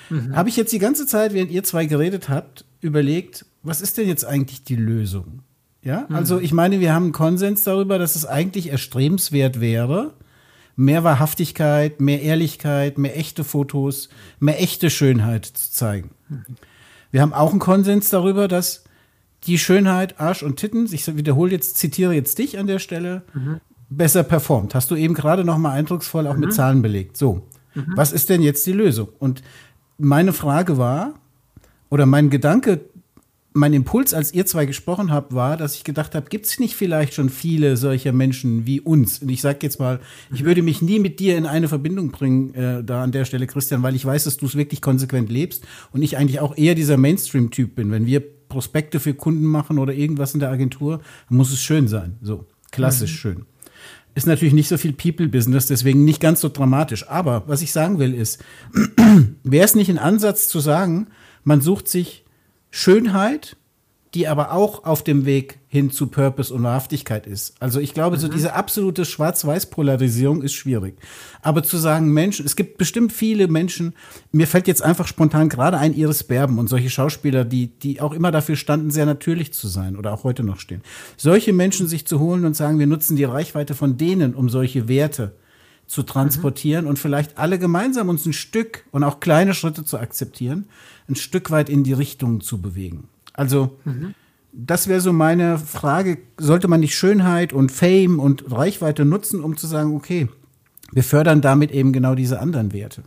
[0.10, 0.36] Mhm.
[0.36, 4.08] Habe ich jetzt die ganze Zeit, während ihr zwei geredet habt, überlegt, was ist denn
[4.08, 5.40] jetzt eigentlich die Lösung?
[5.84, 10.14] Ja, also ich meine, wir haben einen Konsens darüber, dass es eigentlich erstrebenswert wäre,
[10.76, 16.12] mehr Wahrhaftigkeit, mehr Ehrlichkeit, mehr echte Fotos, mehr echte Schönheit zu zeigen.
[17.12, 18.84] Wir haben auch einen Konsens darüber, dass
[19.46, 23.24] die Schönheit, Arsch und Titten, ich wiederhole jetzt, zitiere jetzt dich an der Stelle,
[23.90, 24.76] besser performt.
[24.76, 27.18] Hast du eben gerade noch mal eindrucksvoll auch mit Zahlen belegt.
[27.18, 27.48] So,
[27.96, 29.10] was ist denn jetzt die Lösung?
[29.20, 29.42] Und
[29.98, 31.16] meine Frage war,
[31.90, 32.82] oder mein Gedanke,
[33.54, 36.76] mein Impuls, als ihr zwei gesprochen habt, war, dass ich gedacht habe, gibt es nicht
[36.76, 39.20] vielleicht schon viele solcher Menschen wie uns?
[39.20, 40.00] Und ich sage jetzt mal,
[40.34, 43.48] ich würde mich nie mit dir in eine Verbindung bringen, äh, da an der Stelle,
[43.48, 46.76] Christian, weil ich weiß, dass du es wirklich konsequent lebst und ich eigentlich auch eher
[46.76, 47.92] dieser Mainstream-Typ bin.
[47.92, 51.00] Wenn wir Prospekte für Kunden machen oder irgendwas in der Agentur,
[51.30, 52.18] muss es schön sein.
[52.22, 53.46] So, klassisch schön.
[54.14, 57.08] Ist natürlich nicht so viel People-Business, deswegen nicht ganz so dramatisch.
[57.08, 58.44] Aber was ich sagen will ist,
[59.44, 61.08] wäre es nicht ein Ansatz zu sagen,
[61.46, 62.26] man sucht sich
[62.70, 63.56] Schönheit,
[64.14, 67.56] die aber auch auf dem Weg hin zu Purpose und Wahrhaftigkeit ist.
[67.62, 70.98] Also ich glaube, so diese absolute Schwarz-Weiß-Polarisierung ist schwierig.
[71.42, 73.94] Aber zu sagen, Menschen, es gibt bestimmt viele Menschen,
[74.34, 78.12] mir fällt jetzt einfach spontan gerade ein Iris Berben und solche Schauspieler, die, die auch
[78.12, 80.82] immer dafür standen, sehr natürlich zu sein oder auch heute noch stehen.
[81.16, 84.90] Solche Menschen sich zu holen und sagen, wir nutzen die Reichweite von denen, um solche
[84.90, 85.38] Werte
[85.88, 90.66] zu transportieren und vielleicht alle gemeinsam uns ein Stück und auch kleine Schritte zu akzeptieren,
[91.08, 93.08] ein Stück weit in die Richtung zu bewegen.
[93.32, 93.80] Also
[94.54, 99.56] das wäre so meine Frage, sollte man nicht Schönheit und Fame und Reichweite nutzen, um
[99.58, 100.28] zu sagen, okay,
[100.92, 103.04] wir fördern damit eben genau diese anderen Werte.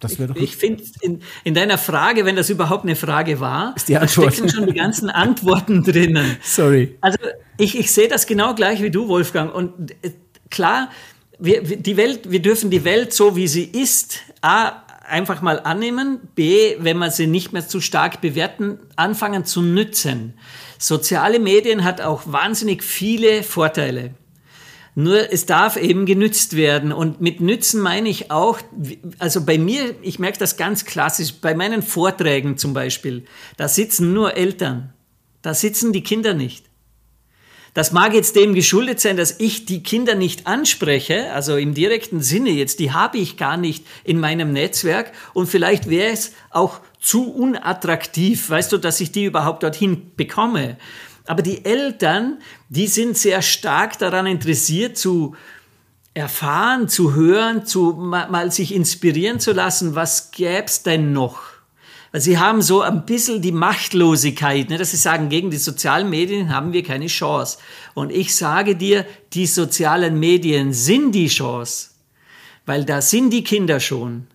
[0.00, 3.72] Das wäre doch Ich finde, in, in deiner Frage, wenn das überhaupt eine Frage war,
[3.76, 4.34] Ist die da Antwort.
[4.34, 6.36] stecken schon die ganzen Antworten drinnen.
[6.42, 6.96] Sorry.
[7.00, 7.18] Also
[7.56, 9.54] ich, ich sehe das genau gleich wie du, Wolfgang.
[9.54, 10.10] Und äh,
[10.50, 10.90] klar,
[11.38, 15.60] wir, wir- die Welt, wir dürfen die Welt so, wie sie ist, A, einfach mal
[15.60, 20.34] annehmen, B, wenn wir sie nicht mehr zu stark bewerten, anfangen zu nützen.
[20.78, 24.14] Soziale Medien hat auch wahnsinnig viele Vorteile.
[24.94, 26.92] Nur es darf eben genützt werden.
[26.92, 28.58] Und mit nützen meine ich auch,
[29.18, 33.24] also bei mir, ich merke das ganz klassisch, bei meinen Vorträgen zum Beispiel,
[33.56, 34.92] da sitzen nur Eltern.
[35.40, 36.66] Da sitzen die Kinder nicht.
[37.74, 42.20] Das mag jetzt dem geschuldet sein, dass ich die Kinder nicht anspreche, also im direkten
[42.20, 46.80] Sinne jetzt, die habe ich gar nicht in meinem Netzwerk und vielleicht wäre es auch
[47.00, 50.76] zu unattraktiv, weißt du, dass ich die überhaupt dorthin bekomme.
[51.26, 55.34] Aber die Eltern, die sind sehr stark daran interessiert zu
[56.12, 61.51] erfahren, zu hören, zu mal, mal sich inspirieren zu lassen, was gäb's denn noch?
[62.12, 66.10] Weil sie haben so ein bisschen die Machtlosigkeit, ne, dass sie sagen, gegen die sozialen
[66.10, 67.58] Medien haben wir keine Chance.
[67.94, 71.88] Und ich sage dir, die sozialen Medien sind die Chance,
[72.66, 74.26] weil da sind die Kinder schon.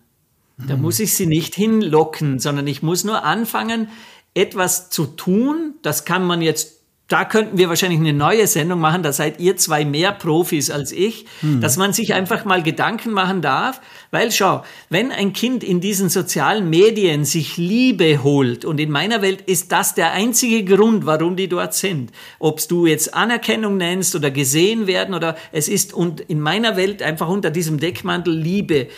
[0.66, 3.88] Da muss ich sie nicht hinlocken, sondern ich muss nur anfangen,
[4.34, 5.74] etwas zu tun.
[5.82, 6.77] Das kann man jetzt,
[7.08, 10.92] da könnten wir wahrscheinlich eine neue Sendung machen, da seid ihr zwei mehr Profis als
[10.92, 11.24] ich,
[11.60, 13.80] dass man sich einfach mal Gedanken machen darf,
[14.10, 19.22] weil schau, wenn ein Kind in diesen sozialen Medien sich Liebe holt und in meiner
[19.22, 24.14] Welt ist das der einzige Grund, warum die dort sind, ob du jetzt Anerkennung nennst
[24.14, 28.88] oder gesehen werden oder es ist und in meiner Welt einfach unter diesem Deckmantel Liebe,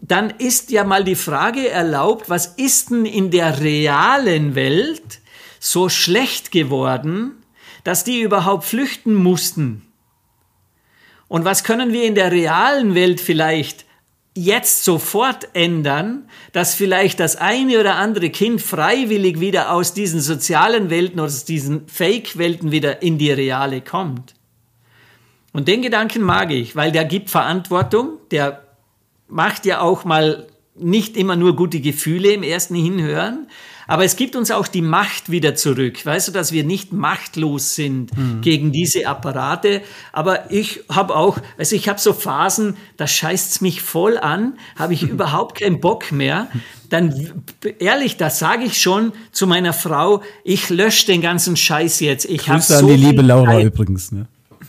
[0.00, 5.18] dann ist ja mal die Frage erlaubt, was ist denn in der realen Welt
[5.58, 7.37] so schlecht geworden,
[7.84, 9.82] dass die überhaupt flüchten mussten?
[11.28, 13.84] Und was können wir in der realen Welt vielleicht
[14.34, 20.90] jetzt sofort ändern, dass vielleicht das eine oder andere Kind freiwillig wieder aus diesen sozialen
[20.90, 24.34] Welten aus diesen Fake-Welten wieder in die reale kommt?
[25.52, 28.62] Und den Gedanken mag ich, weil der gibt Verantwortung, der
[29.26, 33.48] macht ja auch mal nicht immer nur gute Gefühle im ersten Hinhören,
[33.88, 36.04] aber es gibt uns auch die Macht wieder zurück.
[36.04, 38.10] Weißt du, dass wir nicht machtlos sind
[38.42, 39.80] gegen diese Apparate.
[40.12, 44.92] Aber ich habe auch, also ich habe so Phasen, da scheißt's mich voll an, habe
[44.92, 46.48] ich überhaupt keinen Bock mehr.
[46.90, 47.42] Dann
[47.78, 52.26] ehrlich, das sage ich schon zu meiner Frau, ich lösche den ganzen Scheiß jetzt.
[52.26, 53.64] Ich Grüße so an die liebe Laura Zeit.
[53.64, 54.12] übrigens.
[54.12, 54.26] Ne?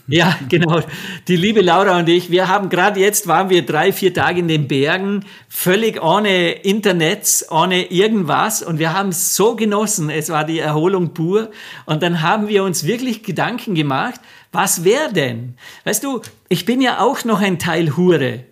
[0.20, 0.82] Ja, genau.
[1.28, 4.48] Die liebe Laura und ich, wir haben gerade jetzt, waren wir drei, vier Tage in
[4.48, 10.10] den Bergen, völlig ohne Internet, ohne irgendwas und wir haben es so genossen.
[10.10, 11.52] Es war die Erholung pur
[11.86, 14.20] und dann haben wir uns wirklich Gedanken gemacht,
[14.52, 15.56] was wäre denn?
[15.84, 18.46] Weißt du, ich bin ja auch noch ein Teil Hure.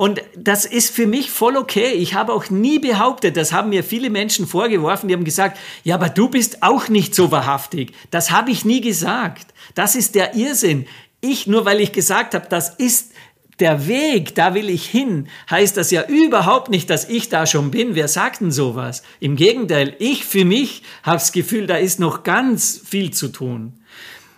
[0.00, 1.92] Und das ist für mich voll okay.
[1.92, 5.94] Ich habe auch nie behauptet, das haben mir viele Menschen vorgeworfen, die haben gesagt, ja,
[5.94, 7.92] aber du bist auch nicht so wahrhaftig.
[8.10, 9.52] Das habe ich nie gesagt.
[9.74, 10.86] Das ist der Irrsinn.
[11.20, 13.12] Ich, nur weil ich gesagt habe, das ist
[13.58, 17.70] der Weg, da will ich hin, heißt das ja überhaupt nicht, dass ich da schon
[17.70, 17.94] bin.
[17.94, 19.02] Wer sagt denn sowas?
[19.20, 23.74] Im Gegenteil, ich für mich habe das Gefühl, da ist noch ganz viel zu tun.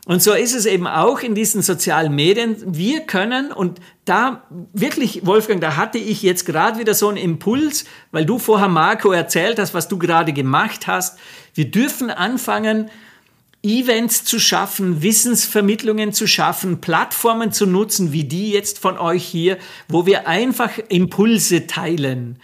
[0.04, 2.56] Und so ist es eben auch in diesen sozialen Medien.
[2.66, 4.42] Wir können, und da
[4.72, 9.12] wirklich, Wolfgang, da hatte ich jetzt gerade wieder so einen Impuls, weil du vorher, Marco,
[9.12, 11.18] erzählt hast, was du gerade gemacht hast.
[11.54, 12.90] Wir dürfen anfangen,
[13.62, 19.56] Events zu schaffen, Wissensvermittlungen zu schaffen, Plattformen zu nutzen, wie die jetzt von euch hier,
[19.86, 22.40] wo wir einfach Impulse teilen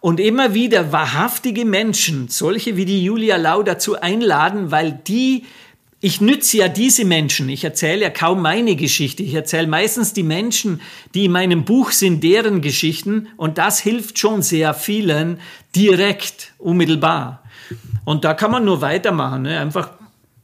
[0.00, 5.44] und immer wieder wahrhaftige Menschen, solche wie die Julia Lau, dazu einladen, weil die
[6.04, 7.48] ich nütze ja diese Menschen.
[7.48, 9.22] Ich erzähle ja kaum meine Geschichte.
[9.22, 10.80] Ich erzähle meistens die Menschen,
[11.14, 13.28] die in meinem Buch sind, deren Geschichten.
[13.36, 15.38] Und das hilft schon sehr vielen
[15.76, 17.44] direkt, unmittelbar.
[18.04, 19.42] Und da kann man nur weitermachen.
[19.42, 19.60] Ne?
[19.60, 19.90] Einfach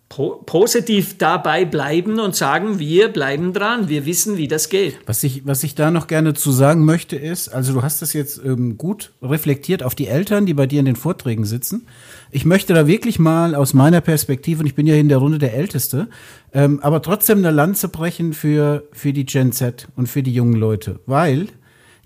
[0.09, 4.99] positiv dabei bleiben und sagen, wir bleiben dran, wir wissen, wie das geht.
[5.07, 8.15] Was ich, was ich da noch gerne zu sagen möchte, ist, also du hast das
[8.15, 11.87] jetzt ähm, gut reflektiert auf die Eltern, die bei dir in den Vorträgen sitzen.
[12.31, 15.39] Ich möchte da wirklich mal aus meiner Perspektive, und ich bin ja in der Runde
[15.39, 16.09] der Älteste,
[16.53, 20.55] ähm, aber trotzdem eine Lanze brechen für, für die Gen Z und für die jungen
[20.55, 21.49] Leute, weil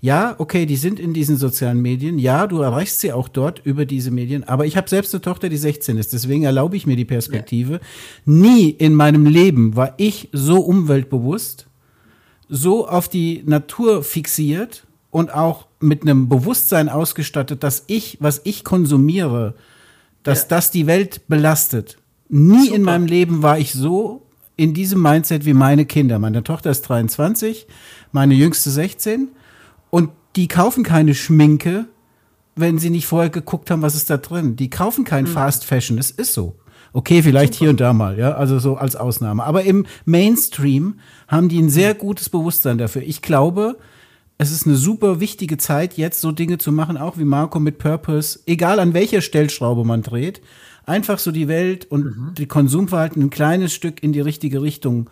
[0.03, 2.19] ja, okay, die sind in diesen sozialen Medien.
[2.19, 4.43] Ja, du erreichst sie auch dort über diese Medien.
[4.43, 6.11] Aber ich habe selbst eine Tochter, die 16 ist.
[6.11, 7.75] Deswegen erlaube ich mir die Perspektive.
[7.75, 7.79] Ja.
[8.25, 11.67] Nie in meinem Leben war ich so umweltbewusst,
[12.49, 18.65] so auf die Natur fixiert und auch mit einem Bewusstsein ausgestattet, dass ich, was ich
[18.65, 19.53] konsumiere,
[20.23, 20.47] dass ja.
[20.49, 21.97] das die Welt belastet.
[22.27, 22.75] Nie Super.
[22.75, 24.23] in meinem Leben war ich so
[24.57, 26.19] in diesem Mindset wie meine Kinder.
[26.19, 27.67] Meine Tochter ist 23,
[28.11, 29.29] meine jüngste 16
[29.93, 31.85] und die kaufen keine Schminke,
[32.55, 34.55] wenn sie nicht vorher geguckt haben, was ist da drin.
[34.55, 35.29] Die kaufen kein mhm.
[35.29, 35.97] Fast Fashion.
[35.97, 36.55] Das ist so.
[36.93, 39.43] Okay, vielleicht hier und da mal, ja, also so als Ausnahme.
[39.43, 40.95] Aber im Mainstream
[41.27, 43.03] haben die ein sehr gutes Bewusstsein dafür.
[43.03, 43.77] Ich glaube,
[44.39, 47.77] es ist eine super wichtige Zeit, jetzt so Dinge zu machen, auch wie Marco mit
[47.77, 50.41] Purpose, egal an welcher Stellschraube man dreht,
[50.87, 52.33] einfach so die Welt und mhm.
[52.35, 55.11] die Konsumverhalten ein kleines Stück in die richtige Richtung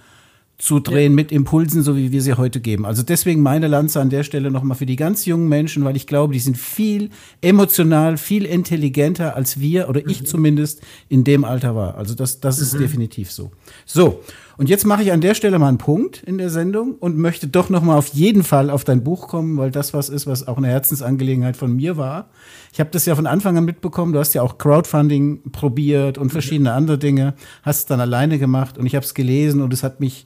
[0.61, 1.15] zu drehen ja.
[1.15, 2.85] mit Impulsen, so wie wir sie heute geben.
[2.85, 6.05] Also deswegen meine Lanze an der Stelle nochmal für die ganz jungen Menschen, weil ich
[6.05, 7.09] glaube, die sind viel
[7.41, 10.25] emotional, viel intelligenter als wir oder ich mhm.
[10.25, 11.95] zumindest in dem Alter war.
[11.95, 12.79] Also das, das ist mhm.
[12.79, 13.49] definitiv so.
[13.87, 14.21] So.
[14.57, 17.47] Und jetzt mache ich an der Stelle mal einen Punkt in der Sendung und möchte
[17.47, 20.57] doch nochmal auf jeden Fall auf dein Buch kommen, weil das was ist, was auch
[20.57, 22.29] eine Herzensangelegenheit von mir war.
[22.71, 24.13] Ich habe das ja von Anfang an mitbekommen.
[24.13, 27.33] Du hast ja auch Crowdfunding probiert und verschiedene andere Dinge,
[27.63, 30.25] hast es dann alleine gemacht und ich habe es gelesen und es hat mich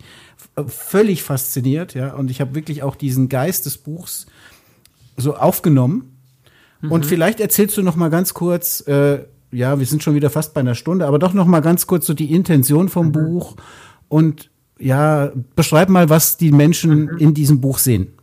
[0.67, 2.13] völlig fasziniert, ja.
[2.13, 4.25] Und ich habe wirklich auch diesen Geist des Buchs
[5.17, 6.17] so aufgenommen.
[6.81, 6.91] Mhm.
[6.91, 10.53] Und vielleicht erzählst du noch mal ganz kurz, äh, ja, wir sind schon wieder fast
[10.53, 13.11] bei einer Stunde, aber doch noch mal ganz kurz so die Intention vom mhm.
[13.11, 13.55] Buch
[14.07, 17.17] und ja, beschreib mal, was die Menschen mhm.
[17.17, 18.14] in diesem Buch sehen.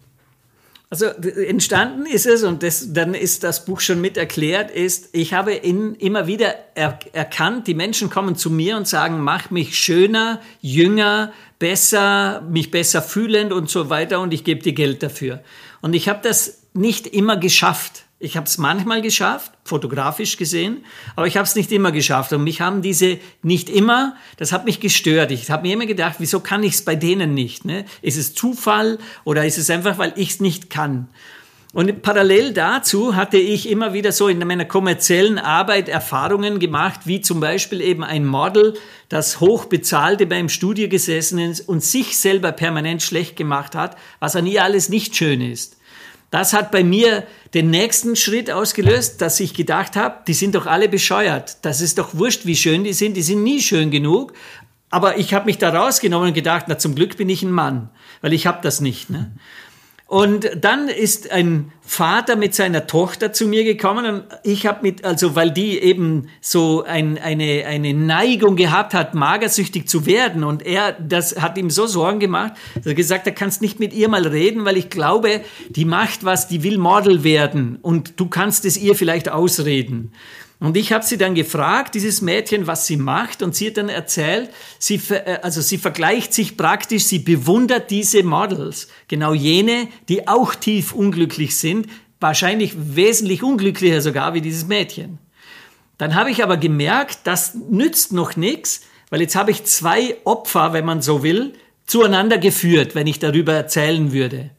[0.92, 5.32] Also entstanden ist es, und das, dann ist das Buch schon mit erklärt, ist, ich
[5.32, 9.74] habe in, immer wieder er, erkannt, die Menschen kommen zu mir und sagen, mach mich
[9.74, 15.42] schöner, jünger, besser, mich besser fühlend und so weiter und ich gebe dir Geld dafür.
[15.80, 18.04] Und ich habe das nicht immer geschafft.
[18.22, 20.84] Ich habe es manchmal geschafft, fotografisch gesehen,
[21.16, 22.32] aber ich habe es nicht immer geschafft.
[22.32, 25.32] Und mich haben diese nicht immer, das hat mich gestört.
[25.32, 27.64] Ich habe mir immer gedacht, wieso kann ich es bei denen nicht?
[27.64, 27.84] Ne?
[28.00, 31.08] Ist es Zufall oder ist es einfach, weil ich es nicht kann?
[31.72, 37.22] Und parallel dazu hatte ich immer wieder so in meiner kommerziellen Arbeit Erfahrungen gemacht, wie
[37.22, 38.74] zum Beispiel eben ein Model,
[39.08, 44.36] das hoch bezahlte beim Studio gesessen ist und sich selber permanent schlecht gemacht hat, was
[44.36, 45.76] an ihr alles nicht schön ist.
[46.32, 50.64] Das hat bei mir den nächsten Schritt ausgelöst, dass ich gedacht habe, die sind doch
[50.64, 51.58] alle bescheuert.
[51.60, 53.18] Das ist doch wurscht, wie schön die sind.
[53.18, 54.32] Die sind nie schön genug.
[54.88, 57.90] Aber ich habe mich da rausgenommen und gedacht, na zum Glück bin ich ein Mann,
[58.22, 59.10] weil ich habe das nicht.
[59.10, 59.30] Ne?
[60.12, 65.06] Und dann ist ein Vater mit seiner Tochter zu mir gekommen und ich habe mit,
[65.06, 70.66] also weil die eben so ein, eine, eine Neigung gehabt hat, magersüchtig zu werden und
[70.66, 74.10] er, das hat ihm so Sorgen gemacht, dass er gesagt, er kannst nicht mit ihr
[74.10, 75.40] mal reden, weil ich glaube,
[75.70, 80.12] die macht was, die will Model werden und du kannst es ihr vielleicht ausreden.
[80.62, 83.88] Und ich habe sie dann gefragt, dieses Mädchen, was sie macht, und sie hat dann
[83.88, 84.48] erzählt,
[84.78, 90.54] sie, äh, also sie vergleicht sich praktisch, sie bewundert diese Models, genau jene, die auch
[90.54, 91.88] tief unglücklich sind,
[92.20, 95.18] wahrscheinlich wesentlich unglücklicher sogar wie dieses Mädchen.
[95.98, 100.72] Dann habe ich aber gemerkt, das nützt noch nichts, weil jetzt habe ich zwei Opfer,
[100.72, 101.54] wenn man so will,
[101.86, 104.50] zueinander geführt, wenn ich darüber erzählen würde.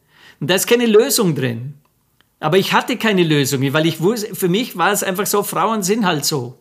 [0.41, 1.75] Und da ist keine Lösung drin.
[2.43, 5.81] Aber ich hatte keine Lösung, weil ich wusste, für mich war es einfach so, Frauen
[5.81, 6.57] sind halt so.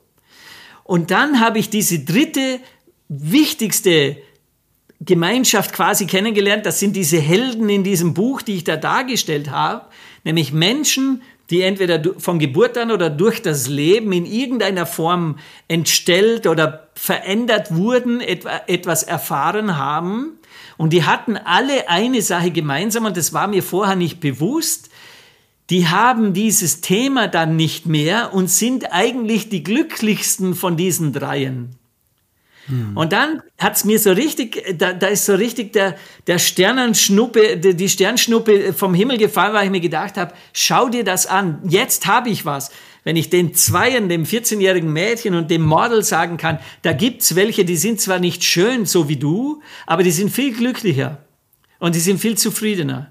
[0.85, 2.61] Und dann habe ich diese dritte,
[3.09, 4.17] wichtigste
[5.01, 6.67] Gemeinschaft quasi kennengelernt.
[6.67, 9.87] Das sind diese Helden in diesem Buch, die ich da dargestellt habe.
[10.23, 16.47] Nämlich Menschen, die entweder von Geburt an oder durch das Leben in irgendeiner Form entstellt
[16.47, 20.39] oder verändert wurden, etwas erfahren haben.
[20.77, 24.92] Und die hatten alle eine Sache gemeinsam und das war mir vorher nicht bewusst
[25.73, 31.77] die haben dieses Thema dann nicht mehr und sind eigentlich die glücklichsten von diesen dreien.
[32.67, 32.95] Hm.
[32.95, 35.97] Und dann hat's mir so richtig, da, da ist so richtig der,
[36.27, 41.25] der Sternenschnuppe, die Sternschnuppe vom Himmel gefallen, weil ich mir gedacht habe, schau dir das
[41.25, 42.71] an, jetzt habe ich was.
[43.03, 47.65] Wenn ich den Zweien, dem 14-jährigen Mädchen und dem Model sagen kann, da gibt's welche,
[47.65, 51.25] die sind zwar nicht schön, so wie du, aber die sind viel glücklicher
[51.79, 53.11] und die sind viel zufriedener.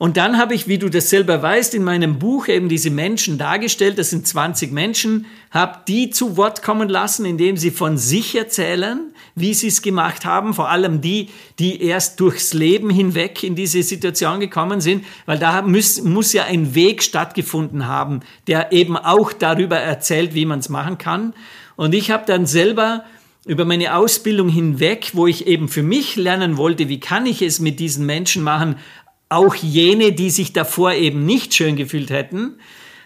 [0.00, 3.36] Und dann habe ich, wie du das selber weißt, in meinem Buch eben diese Menschen
[3.36, 8.34] dargestellt, das sind 20 Menschen, habe die zu Wort kommen lassen, indem sie von sich
[8.34, 11.28] erzählen, wie sie es gemacht haben, vor allem die,
[11.58, 16.44] die erst durchs Leben hinweg in diese Situation gekommen sind, weil da muss, muss ja
[16.44, 21.34] ein Weg stattgefunden haben, der eben auch darüber erzählt, wie man es machen kann.
[21.76, 23.04] Und ich habe dann selber
[23.46, 27.58] über meine Ausbildung hinweg, wo ich eben für mich lernen wollte, wie kann ich es
[27.58, 28.76] mit diesen Menschen machen,
[29.30, 32.56] auch jene, die sich davor eben nicht schön gefühlt hätten,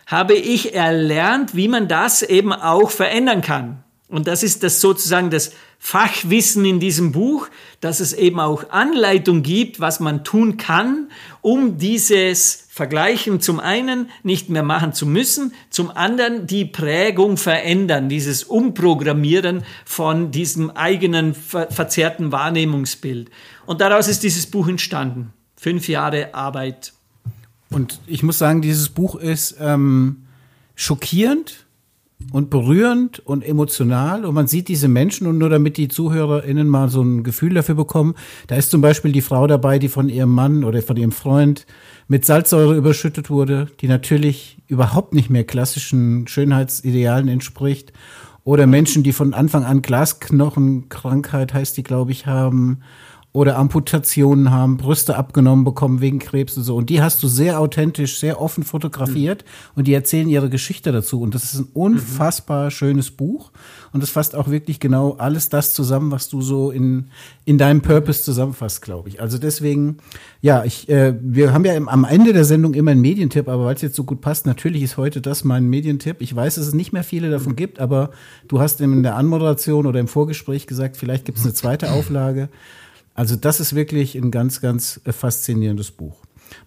[0.07, 3.85] habe ich erlernt, wie man das eben auch verändern kann.
[4.09, 7.49] Und das ist das sozusagen das Fachwissen in diesem Buch,
[7.81, 11.11] dass es eben auch Anleitung gibt, was man tun kann,
[11.43, 18.09] um dieses Vergleichen zum einen nicht mehr machen zu müssen, zum anderen die Prägung verändern,
[18.09, 23.31] dieses Umprogrammieren von diesem eigenen ver verzerrten Wahrnehmungsbild.
[23.67, 25.33] Und daraus ist dieses Buch entstanden
[25.65, 26.93] fünf Jahre Arbeit.
[27.71, 30.27] Und ich muss sagen, dieses Buch ist ähm,
[30.75, 31.65] schockierend
[32.33, 34.27] und berührend und emotional.
[34.27, 37.77] Und man sieht diese Menschen und nur damit die ZuhörerInnen mal so ein Gefühl dafür
[37.77, 38.15] bekommen,
[38.47, 41.65] da ist zum Beispiel die Frau dabei, die von ihrem Mann oder von ihrem Freund
[42.09, 47.95] mit Salzsäure überschüttet wurde, die natürlich überhaupt nicht mehr klassischen Schönheitsidealen entspricht.
[48.45, 52.81] Oder Menschen, die von Anfang an Glasknochenkrankheit heißt die, glaube ich, haben
[53.35, 56.77] oder Amputationen haben, Brüste abgenommen bekommen wegen Krebs und so.
[56.77, 59.71] Und die hast du sehr authentisch, sehr offen fotografiert mhm.
[59.75, 61.21] und die erzählen ihre Geschichte dazu.
[61.21, 62.71] Und das ist ein unfassbar mhm.
[62.71, 63.51] schönes Buch.
[63.93, 67.07] Und es fasst auch wirklich genau alles das zusammen, was du so in,
[67.45, 69.21] in deinem Purpose zusammenfasst, glaube ich.
[69.21, 69.97] Also deswegen,
[70.41, 73.65] ja, ich, äh, wir haben ja im, am Ende der Sendung immer einen Medientipp, aber
[73.65, 76.19] weil es jetzt so gut passt, natürlich ist heute das mein Medientipp.
[76.21, 78.11] Ich weiß, dass es nicht mehr viele davon gibt, aber
[78.47, 82.49] du hast in der Anmoderation oder im Vorgespräch gesagt, vielleicht gibt es eine zweite Auflage.
[83.15, 86.17] Also das ist wirklich ein ganz, ganz äh, faszinierendes Buch.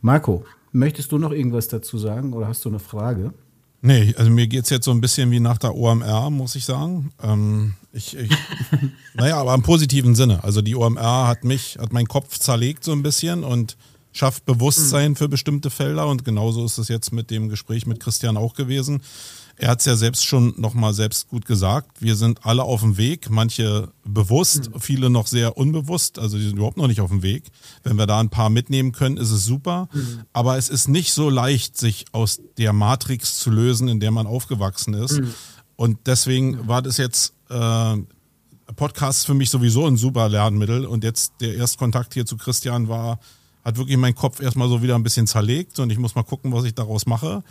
[0.02, 3.34] Marco, möchtest du noch irgendwas dazu sagen oder hast du eine Frage?
[3.82, 6.66] Nee, also mir geht es jetzt so ein bisschen wie nach der OMR, muss ich
[6.66, 7.12] sagen.
[7.22, 8.32] Ähm, ich, ich
[9.14, 10.44] naja, aber im positiven Sinne.
[10.44, 13.78] Also die OMR hat mich, hat meinen Kopf zerlegt so ein bisschen und
[14.14, 18.36] schafft Bewusstsein für bestimmte Felder und genauso ist es jetzt mit dem Gespräch mit Christian
[18.36, 19.02] auch gewesen.
[19.60, 22.00] Er hat es ja selbst schon nochmal selbst gut gesagt.
[22.00, 24.80] Wir sind alle auf dem Weg, manche bewusst, mhm.
[24.80, 27.46] viele noch sehr unbewusst, also die sind überhaupt noch nicht auf dem Weg.
[27.84, 29.90] Wenn wir da ein paar mitnehmen können, ist es super.
[29.94, 30.22] Mhm.
[30.32, 34.28] Aber es ist nicht so leicht, sich aus der Matrix zu lösen, in der man
[34.28, 35.20] aufgewachsen ist.
[35.20, 35.34] Mhm.
[35.76, 37.98] Und deswegen war das jetzt äh,
[38.76, 40.86] Podcast für mich sowieso ein super Lernmittel.
[40.86, 43.20] Und jetzt der Erstkontakt hier zu Christian war,
[43.68, 46.54] hat wirklich meinen Kopf erstmal so wieder ein bisschen zerlegt und ich muss mal gucken,
[46.54, 47.44] was ich daraus mache.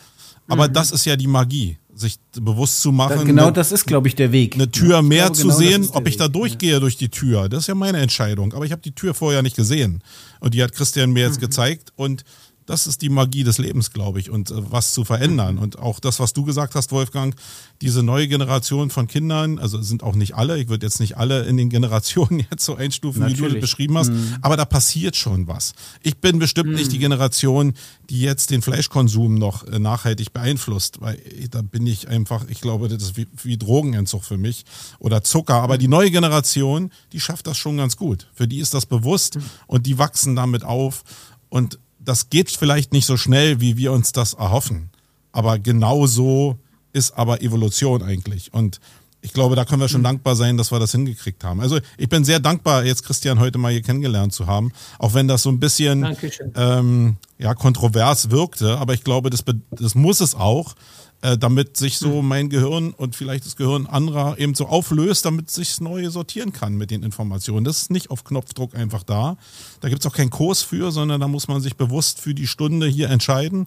[0.48, 0.72] Aber mhm.
[0.72, 3.18] das ist ja die Magie, sich bewusst zu machen.
[3.18, 4.54] Da, genau, das ist, glaube ich, der Weg.
[4.54, 6.80] Eine Tür ja, mehr glaube, zu genau sehen, ob ich da durchgehe ja.
[6.80, 7.48] durch die Tür.
[7.48, 8.52] Das ist ja meine Entscheidung.
[8.52, 10.02] Aber ich habe die Tür vorher nicht gesehen.
[10.40, 11.46] Und die hat Christian mir jetzt mhm.
[11.46, 11.92] gezeigt.
[11.96, 12.24] Und
[12.66, 15.58] das ist die Magie des Lebens, glaube ich, und äh, was zu verändern.
[15.58, 17.34] Und auch das, was du gesagt hast, Wolfgang,
[17.80, 21.44] diese neue Generation von Kindern, also sind auch nicht alle, ich würde jetzt nicht alle
[21.44, 23.40] in den Generationen jetzt so einstufen, Natürlich.
[23.40, 24.36] wie du das beschrieben hast, mhm.
[24.42, 25.74] aber da passiert schon was.
[26.02, 26.76] Ich bin bestimmt mhm.
[26.76, 27.74] nicht die Generation,
[28.10, 31.18] die jetzt den Fleischkonsum noch äh, nachhaltig beeinflusst, weil
[31.50, 34.64] da bin ich einfach, ich glaube, das ist wie, wie Drogenentzug für mich
[34.98, 35.62] oder Zucker.
[35.62, 38.26] Aber die neue Generation, die schafft das schon ganz gut.
[38.34, 39.44] Für die ist das bewusst mhm.
[39.68, 41.04] und die wachsen damit auf.
[41.48, 44.90] Und das geht vielleicht nicht so schnell, wie wir uns das erhoffen.
[45.32, 46.58] Aber genau so
[46.92, 48.54] ist aber Evolution eigentlich.
[48.54, 48.80] Und
[49.20, 50.04] ich glaube, da können wir schon mhm.
[50.04, 51.60] dankbar sein, dass wir das hingekriegt haben.
[51.60, 55.26] Also ich bin sehr dankbar, jetzt Christian heute mal hier kennengelernt zu haben, auch wenn
[55.26, 56.16] das so ein bisschen
[56.54, 58.78] ähm, ja, kontrovers wirkte.
[58.78, 60.74] Aber ich glaube, das, das muss es auch,
[61.22, 62.28] äh, damit sich so mhm.
[62.28, 66.74] mein Gehirn und vielleicht das Gehirn anderer eben so auflöst, damit sich neu sortieren kann
[66.74, 67.64] mit den Informationen.
[67.64, 69.36] Das ist nicht auf Knopfdruck einfach da.
[69.80, 72.46] Da gibt es auch keinen Kurs für, sondern da muss man sich bewusst für die
[72.46, 73.66] Stunde hier entscheiden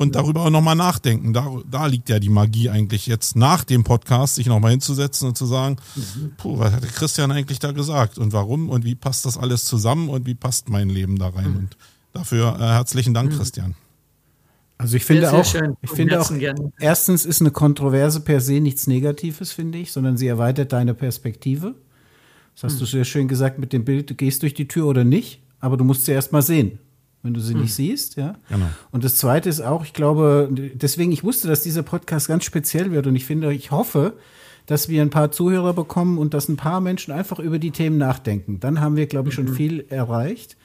[0.00, 1.34] und darüber auch nochmal nachdenken.
[1.34, 5.36] Da, da liegt ja die Magie eigentlich jetzt nach dem Podcast, sich nochmal hinzusetzen und
[5.36, 6.32] zu sagen, mhm.
[6.38, 9.66] puh, was hat der Christian eigentlich da gesagt und warum und wie passt das alles
[9.66, 11.50] zusammen und wie passt mein Leben da rein?
[11.50, 11.56] Mhm.
[11.56, 11.76] Und
[12.14, 13.36] dafür äh, herzlichen Dank, mhm.
[13.36, 13.74] Christian.
[14.80, 16.30] Also ich finde auch, ich finde auch,
[16.78, 21.74] erstens ist eine Kontroverse per se nichts Negatives, finde ich, sondern sie erweitert deine Perspektive.
[22.54, 22.78] Das hast mhm.
[22.80, 25.76] du sehr schön gesagt mit dem Bild, du gehst durch die Tür oder nicht, aber
[25.76, 26.78] du musst sie erst mal sehen
[27.22, 27.62] wenn du sie hm.
[27.62, 28.36] nicht siehst, ja.
[28.48, 28.66] Genau.
[28.90, 32.92] Und das zweite ist auch, ich glaube, deswegen, ich wusste, dass dieser Podcast ganz speziell
[32.92, 34.14] wird und ich finde, ich hoffe,
[34.66, 37.98] dass wir ein paar Zuhörer bekommen und dass ein paar Menschen einfach über die Themen
[37.98, 38.60] nachdenken.
[38.60, 39.54] Dann haben wir, glaube ich, schon mhm.
[39.54, 40.56] viel erreicht.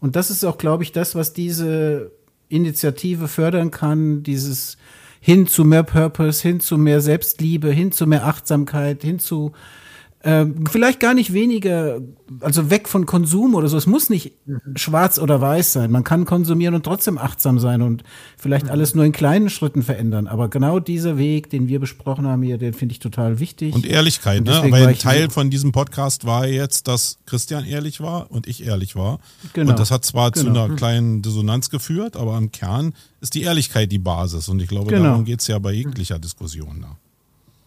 [0.00, 2.10] Und das ist auch, glaube ich, das, was diese
[2.52, 4.76] Initiative fördern kann, dieses
[5.20, 9.52] hin zu mehr Purpose, hin zu mehr Selbstliebe, hin zu mehr Achtsamkeit, hin zu
[10.24, 12.00] ähm, vielleicht gar nicht weniger,
[12.40, 13.76] also weg von Konsum oder so.
[13.76, 14.60] Es muss nicht mhm.
[14.76, 15.90] schwarz oder weiß sein.
[15.90, 18.04] Man kann konsumieren und trotzdem achtsam sein und
[18.36, 18.70] vielleicht mhm.
[18.70, 20.28] alles nur in kleinen Schritten verändern.
[20.28, 23.74] Aber genau dieser Weg, den wir besprochen haben hier, den finde ich total wichtig.
[23.74, 24.62] Und Ehrlichkeit, und ne?
[24.70, 28.94] Weil ein Teil von diesem Podcast war jetzt, dass Christian ehrlich war und ich ehrlich
[28.94, 29.18] war.
[29.54, 29.72] Genau.
[29.72, 30.44] Und das hat zwar genau.
[30.44, 30.76] zu einer mhm.
[30.76, 34.48] kleinen Dissonanz geführt, aber im Kern ist die Ehrlichkeit die Basis.
[34.48, 35.04] Und ich glaube, genau.
[35.04, 36.82] darum geht es ja bei jeglicher Diskussion.
[36.82, 36.96] Da.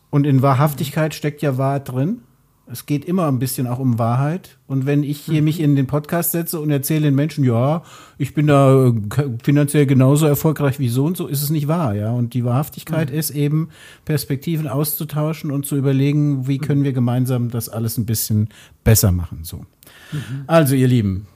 [0.09, 2.21] Und in Wahrhaftigkeit steckt ja Wahrheit drin.
[2.67, 4.57] Es geht immer ein bisschen auch um Wahrheit.
[4.65, 5.45] Und wenn ich hier mhm.
[5.45, 7.83] mich in den Podcast setze und erzähle den Menschen, ja,
[8.17, 8.91] ich bin da
[9.43, 12.11] finanziell genauso erfolgreich wie so und so, ist es nicht wahr, ja.
[12.11, 13.17] Und die Wahrhaftigkeit mhm.
[13.17, 13.69] ist eben,
[14.03, 18.49] Perspektiven auszutauschen und zu überlegen, wie können wir gemeinsam das alles ein bisschen
[18.83, 19.57] besser machen, so.
[20.11, 20.43] Mhm.
[20.47, 21.27] Also, ihr Lieben,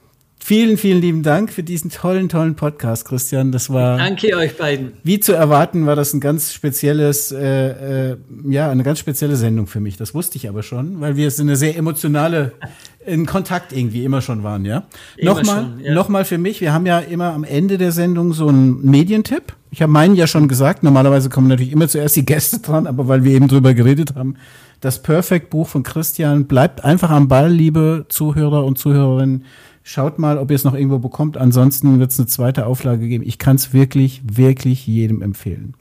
[0.42, 3.52] Vielen, vielen lieben Dank für diesen tollen, tollen Podcast, Christian.
[3.52, 3.98] Das war.
[3.98, 4.94] Danke euch beiden.
[5.04, 8.16] Wie zu erwarten, war das ein ganz spezielles, äh, äh,
[8.48, 9.96] ja, eine ganz spezielle Sendung für mich.
[9.96, 12.52] Das wusste ich aber schon, weil wir eine sehr emotionale
[13.06, 14.84] in Kontakt irgendwie immer schon waren, ja.
[15.16, 15.94] Immer nochmal, schon, ja.
[15.94, 16.60] nochmal für mich.
[16.60, 19.54] Wir haben ja immer am Ende der Sendung so einen Medientipp.
[19.70, 20.82] Ich habe meinen ja schon gesagt.
[20.82, 24.36] Normalerweise kommen natürlich immer zuerst die Gäste dran, aber weil wir eben drüber geredet haben,
[24.80, 29.44] das Perfect Buch von Christian bleibt einfach am Ball, liebe Zuhörer und Zuhörerinnen
[29.82, 31.36] Schaut mal, ob ihr es noch irgendwo bekommt.
[31.36, 33.24] Ansonsten wird es eine zweite Auflage geben.
[33.26, 35.74] Ich kann es wirklich, wirklich jedem empfehlen.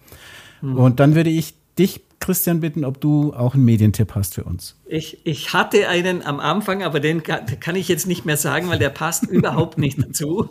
[0.62, 0.78] Mhm.
[0.78, 4.76] Und dann würde ich dich Christian bitten, ob du auch einen Medientipp hast für uns.
[4.86, 8.70] Ich, ich hatte einen am Anfang, aber den kann, kann ich jetzt nicht mehr sagen,
[8.70, 10.50] weil der passt überhaupt nicht dazu.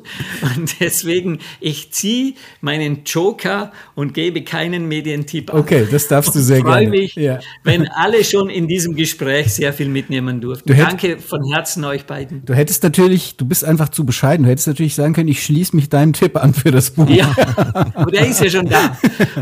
[0.57, 5.61] Und deswegen, ich ziehe meinen Joker und gebe keinen Medientipp an.
[5.61, 6.83] Okay, das darfst du sehr gerne.
[6.83, 7.41] Ich freue mich, ja.
[7.65, 10.73] wenn alle schon in diesem Gespräch sehr viel mitnehmen durften.
[10.73, 12.45] Hätt, Danke von Herzen euch beiden.
[12.45, 15.77] Du hättest natürlich, du bist einfach zu bescheiden, du hättest natürlich sagen können, ich schließe
[15.77, 17.11] mich deinem Tipp an für das Buch.
[17.11, 17.35] Ja,
[17.95, 18.97] aber der ist ja schon da.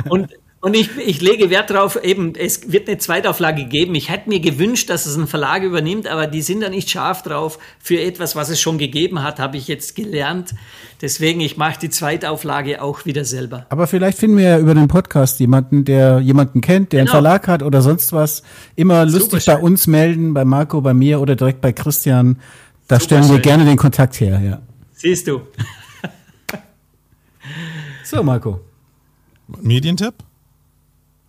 [0.09, 0.29] Und
[0.67, 3.95] und ich, ich lege Wert darauf, eben, es wird eine Zweitauflage geben.
[3.95, 7.23] Ich hätte mir gewünscht, dass es ein Verlag übernimmt, aber die sind da nicht scharf
[7.23, 7.61] drauf.
[7.79, 10.57] Für etwas, was es schon gegeben hat, habe ich jetzt gelernt.
[11.01, 13.67] Deswegen, ich mache die Zweitauflage auch wieder selber.
[13.69, 17.13] Aber vielleicht finden wir ja über den Podcast jemanden, der jemanden kennt, der genau.
[17.13, 18.43] einen Verlag hat oder sonst was.
[18.75, 22.41] Immer lustig bei uns melden, bei Marco, bei mir oder direkt bei Christian.
[22.89, 23.43] Da Super stellen wir schön.
[23.43, 24.61] gerne den Kontakt her, ja.
[24.95, 25.43] Siehst du.
[28.03, 28.63] so, Marco.
[29.63, 30.15] Medientipp?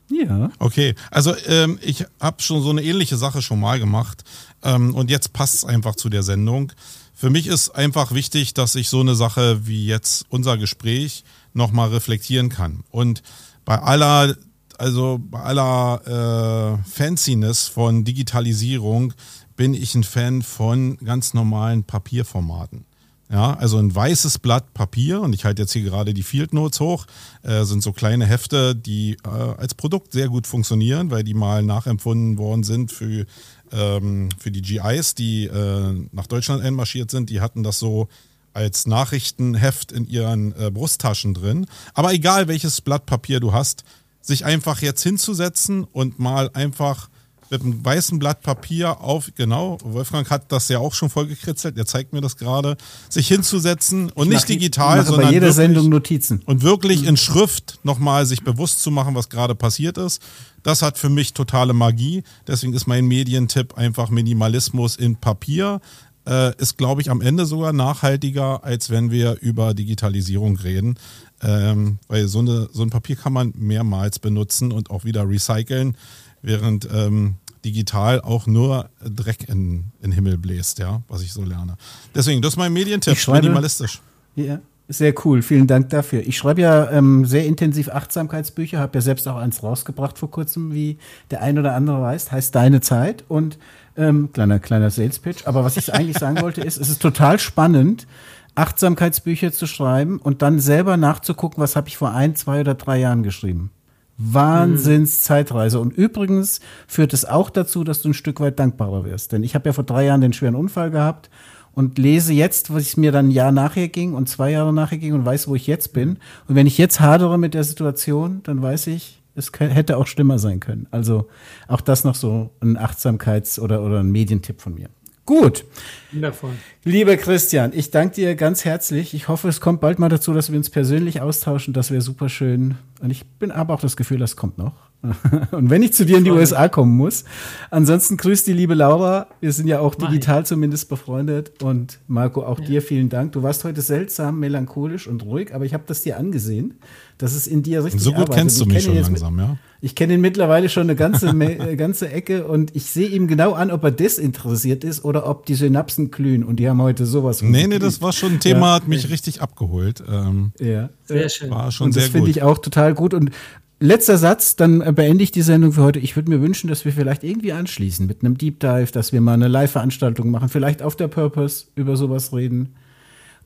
[0.09, 0.51] Ja.
[0.59, 4.23] Okay, also ähm, ich habe schon so eine ähnliche Sache schon mal gemacht
[4.63, 6.71] ähm, und jetzt passt es einfach zu der Sendung.
[7.13, 11.89] Für mich ist einfach wichtig, dass ich so eine Sache wie jetzt unser Gespräch nochmal
[11.89, 12.83] reflektieren kann.
[12.91, 13.23] Und
[13.65, 14.37] bei aller,
[14.77, 19.13] also bei aller äh, Fanciness von Digitalisierung
[19.55, 22.85] bin ich ein Fan von ganz normalen Papierformaten.
[23.29, 26.79] Ja, also ein weißes Blatt Papier und ich halte jetzt hier gerade die Field Notes
[26.79, 27.05] hoch,
[27.43, 31.61] äh, sind so kleine Hefte, die äh, als Produkt sehr gut funktionieren, weil die mal
[31.61, 33.25] nachempfunden worden sind für,
[33.73, 37.29] ähm, für die GIs, die äh, nach Deutschland einmarschiert sind.
[37.29, 38.07] Die hatten das so
[38.53, 41.67] als Nachrichtenheft in ihren äh, Brusttaschen drin.
[41.93, 43.83] Aber egal welches Blatt Papier du hast,
[44.21, 47.09] sich einfach jetzt hinzusetzen und mal einfach
[47.49, 51.85] mit einem weißen Blatt Papier auf, genau, Wolfgang hat das ja auch schon vollgekritzelt, er
[51.85, 52.77] zeigt mir das gerade,
[53.09, 56.41] sich hinzusetzen und ich nicht digital, sondern bei jeder wirklich, Sendung Notizen.
[56.45, 60.21] Und wirklich in Schrift nochmal sich bewusst zu machen, was gerade passiert ist.
[60.63, 62.23] Das hat für mich totale Magie.
[62.45, 65.79] Deswegen ist mein Medientipp einfach Minimalismus in Papier.
[66.27, 70.95] äh, ist, glaube ich, am Ende sogar nachhaltiger, als wenn wir über Digitalisierung reden.
[71.41, 75.95] Ähm, weil so, eine, so ein Papier kann man mehrmals benutzen und auch wieder recyceln,
[76.41, 77.35] während ähm,
[77.65, 81.75] digital auch nur Dreck in, den Himmel bläst, ja, was ich so lerne.
[82.15, 84.01] Deswegen, das ist mein Medientipp, schreibe, minimalistisch.
[84.35, 86.21] Ja, sehr cool, vielen Dank dafür.
[86.25, 90.73] Ich schreibe ja ähm, sehr intensiv Achtsamkeitsbücher, habe ja selbst auch eins rausgebracht vor kurzem,
[90.73, 90.97] wie
[91.29, 93.57] der ein oder andere weiß, heißt Deine Zeit und
[93.97, 95.45] ähm, kleiner, kleiner Sales Pitch.
[95.45, 98.07] Aber was ich eigentlich sagen wollte, ist, es ist total spannend,
[98.55, 102.99] Achtsamkeitsbücher zu schreiben und dann selber nachzugucken, was habe ich vor ein, zwei oder drei
[102.99, 103.71] Jahren geschrieben.
[104.17, 105.79] Wahnsinns Zeitreise.
[105.79, 109.31] Und übrigens führt es auch dazu, dass du ein Stück weit dankbarer wirst.
[109.31, 111.29] Denn ich habe ja vor drei Jahren den schweren Unfall gehabt
[111.73, 114.97] und lese jetzt, was es mir dann ein Jahr nachher ging und zwei Jahre nachher
[114.97, 116.17] ging und weiß, wo ich jetzt bin.
[116.47, 120.39] Und wenn ich jetzt hadere mit der Situation, dann weiß ich, es hätte auch schlimmer
[120.39, 120.87] sein können.
[120.89, 121.27] Also
[121.67, 124.89] auch das noch so ein Achtsamkeits- oder, oder ein Medientipp von mir.
[125.27, 125.65] Gut.
[126.13, 126.53] Wundervoll.
[126.85, 129.13] Lieber Christian, ich danke dir ganz herzlich.
[129.13, 131.73] Ich hoffe, es kommt bald mal dazu, dass wir uns persönlich austauschen.
[131.73, 132.75] Das wäre super schön.
[133.01, 134.71] Und ich bin aber auch das Gefühl, das kommt noch.
[135.51, 137.25] Und wenn ich zu dir in die USA kommen muss.
[137.71, 139.27] Ansonsten grüßt die liebe Laura.
[139.41, 141.61] Wir sind ja auch digital zumindest befreundet.
[141.61, 142.65] Und Marco, auch ja.
[142.65, 143.33] dir vielen Dank.
[143.33, 146.75] Du warst heute seltsam melancholisch und ruhig, aber ich habe das dir angesehen,
[147.17, 148.35] dass es in dir richtig So gut arbeitet.
[148.37, 149.57] kennst du mich schon langsam, ja?
[149.79, 153.53] Ich kenne ihn mittlerweile schon eine ganze, äh, ganze Ecke und ich sehe ihm genau
[153.53, 157.41] an, ob er desinteressiert ist oder ob die Synapsen glühen und die haben heute sowas.
[157.41, 158.73] Nee, nee, das war schon ein Thema, ja.
[158.75, 160.03] hat mich richtig abgeholt.
[160.09, 161.51] Ähm, ja, sehr schön.
[161.51, 163.31] War schon und sehr das finde ich auch total gut und
[163.79, 165.99] Letzter Satz, dann beende ich die Sendung für heute.
[165.99, 169.21] Ich würde mir wünschen, dass wir vielleicht irgendwie anschließen mit einem Deep Dive, dass wir
[169.21, 172.73] mal eine Live-Veranstaltung machen, vielleicht auf der Purpose über sowas reden.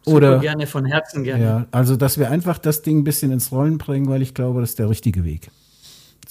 [0.03, 1.43] Super Oder gerne, von Herzen gerne.
[1.43, 4.61] Ja, also dass wir einfach das Ding ein bisschen ins Rollen bringen, weil ich glaube,
[4.61, 5.51] das ist der richtige Weg.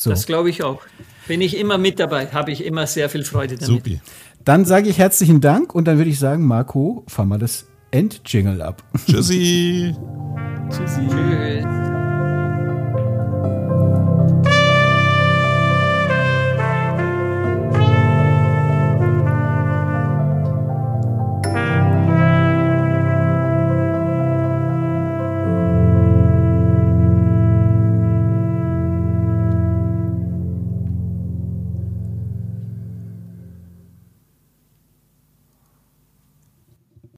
[0.01, 0.09] So.
[0.09, 0.81] Das glaube ich auch.
[1.29, 3.67] Bin ich immer mit dabei, habe ich immer sehr viel Freude damit.
[3.67, 4.01] Supi.
[4.43, 8.65] Dann sage ich herzlichen Dank und dann würde ich sagen, Marco, fahr mal das Endjingle
[8.65, 8.83] ab.
[9.07, 9.95] Tschüssi.
[10.71, 11.07] Tschüssi.
[11.07, 12.10] Tschüss.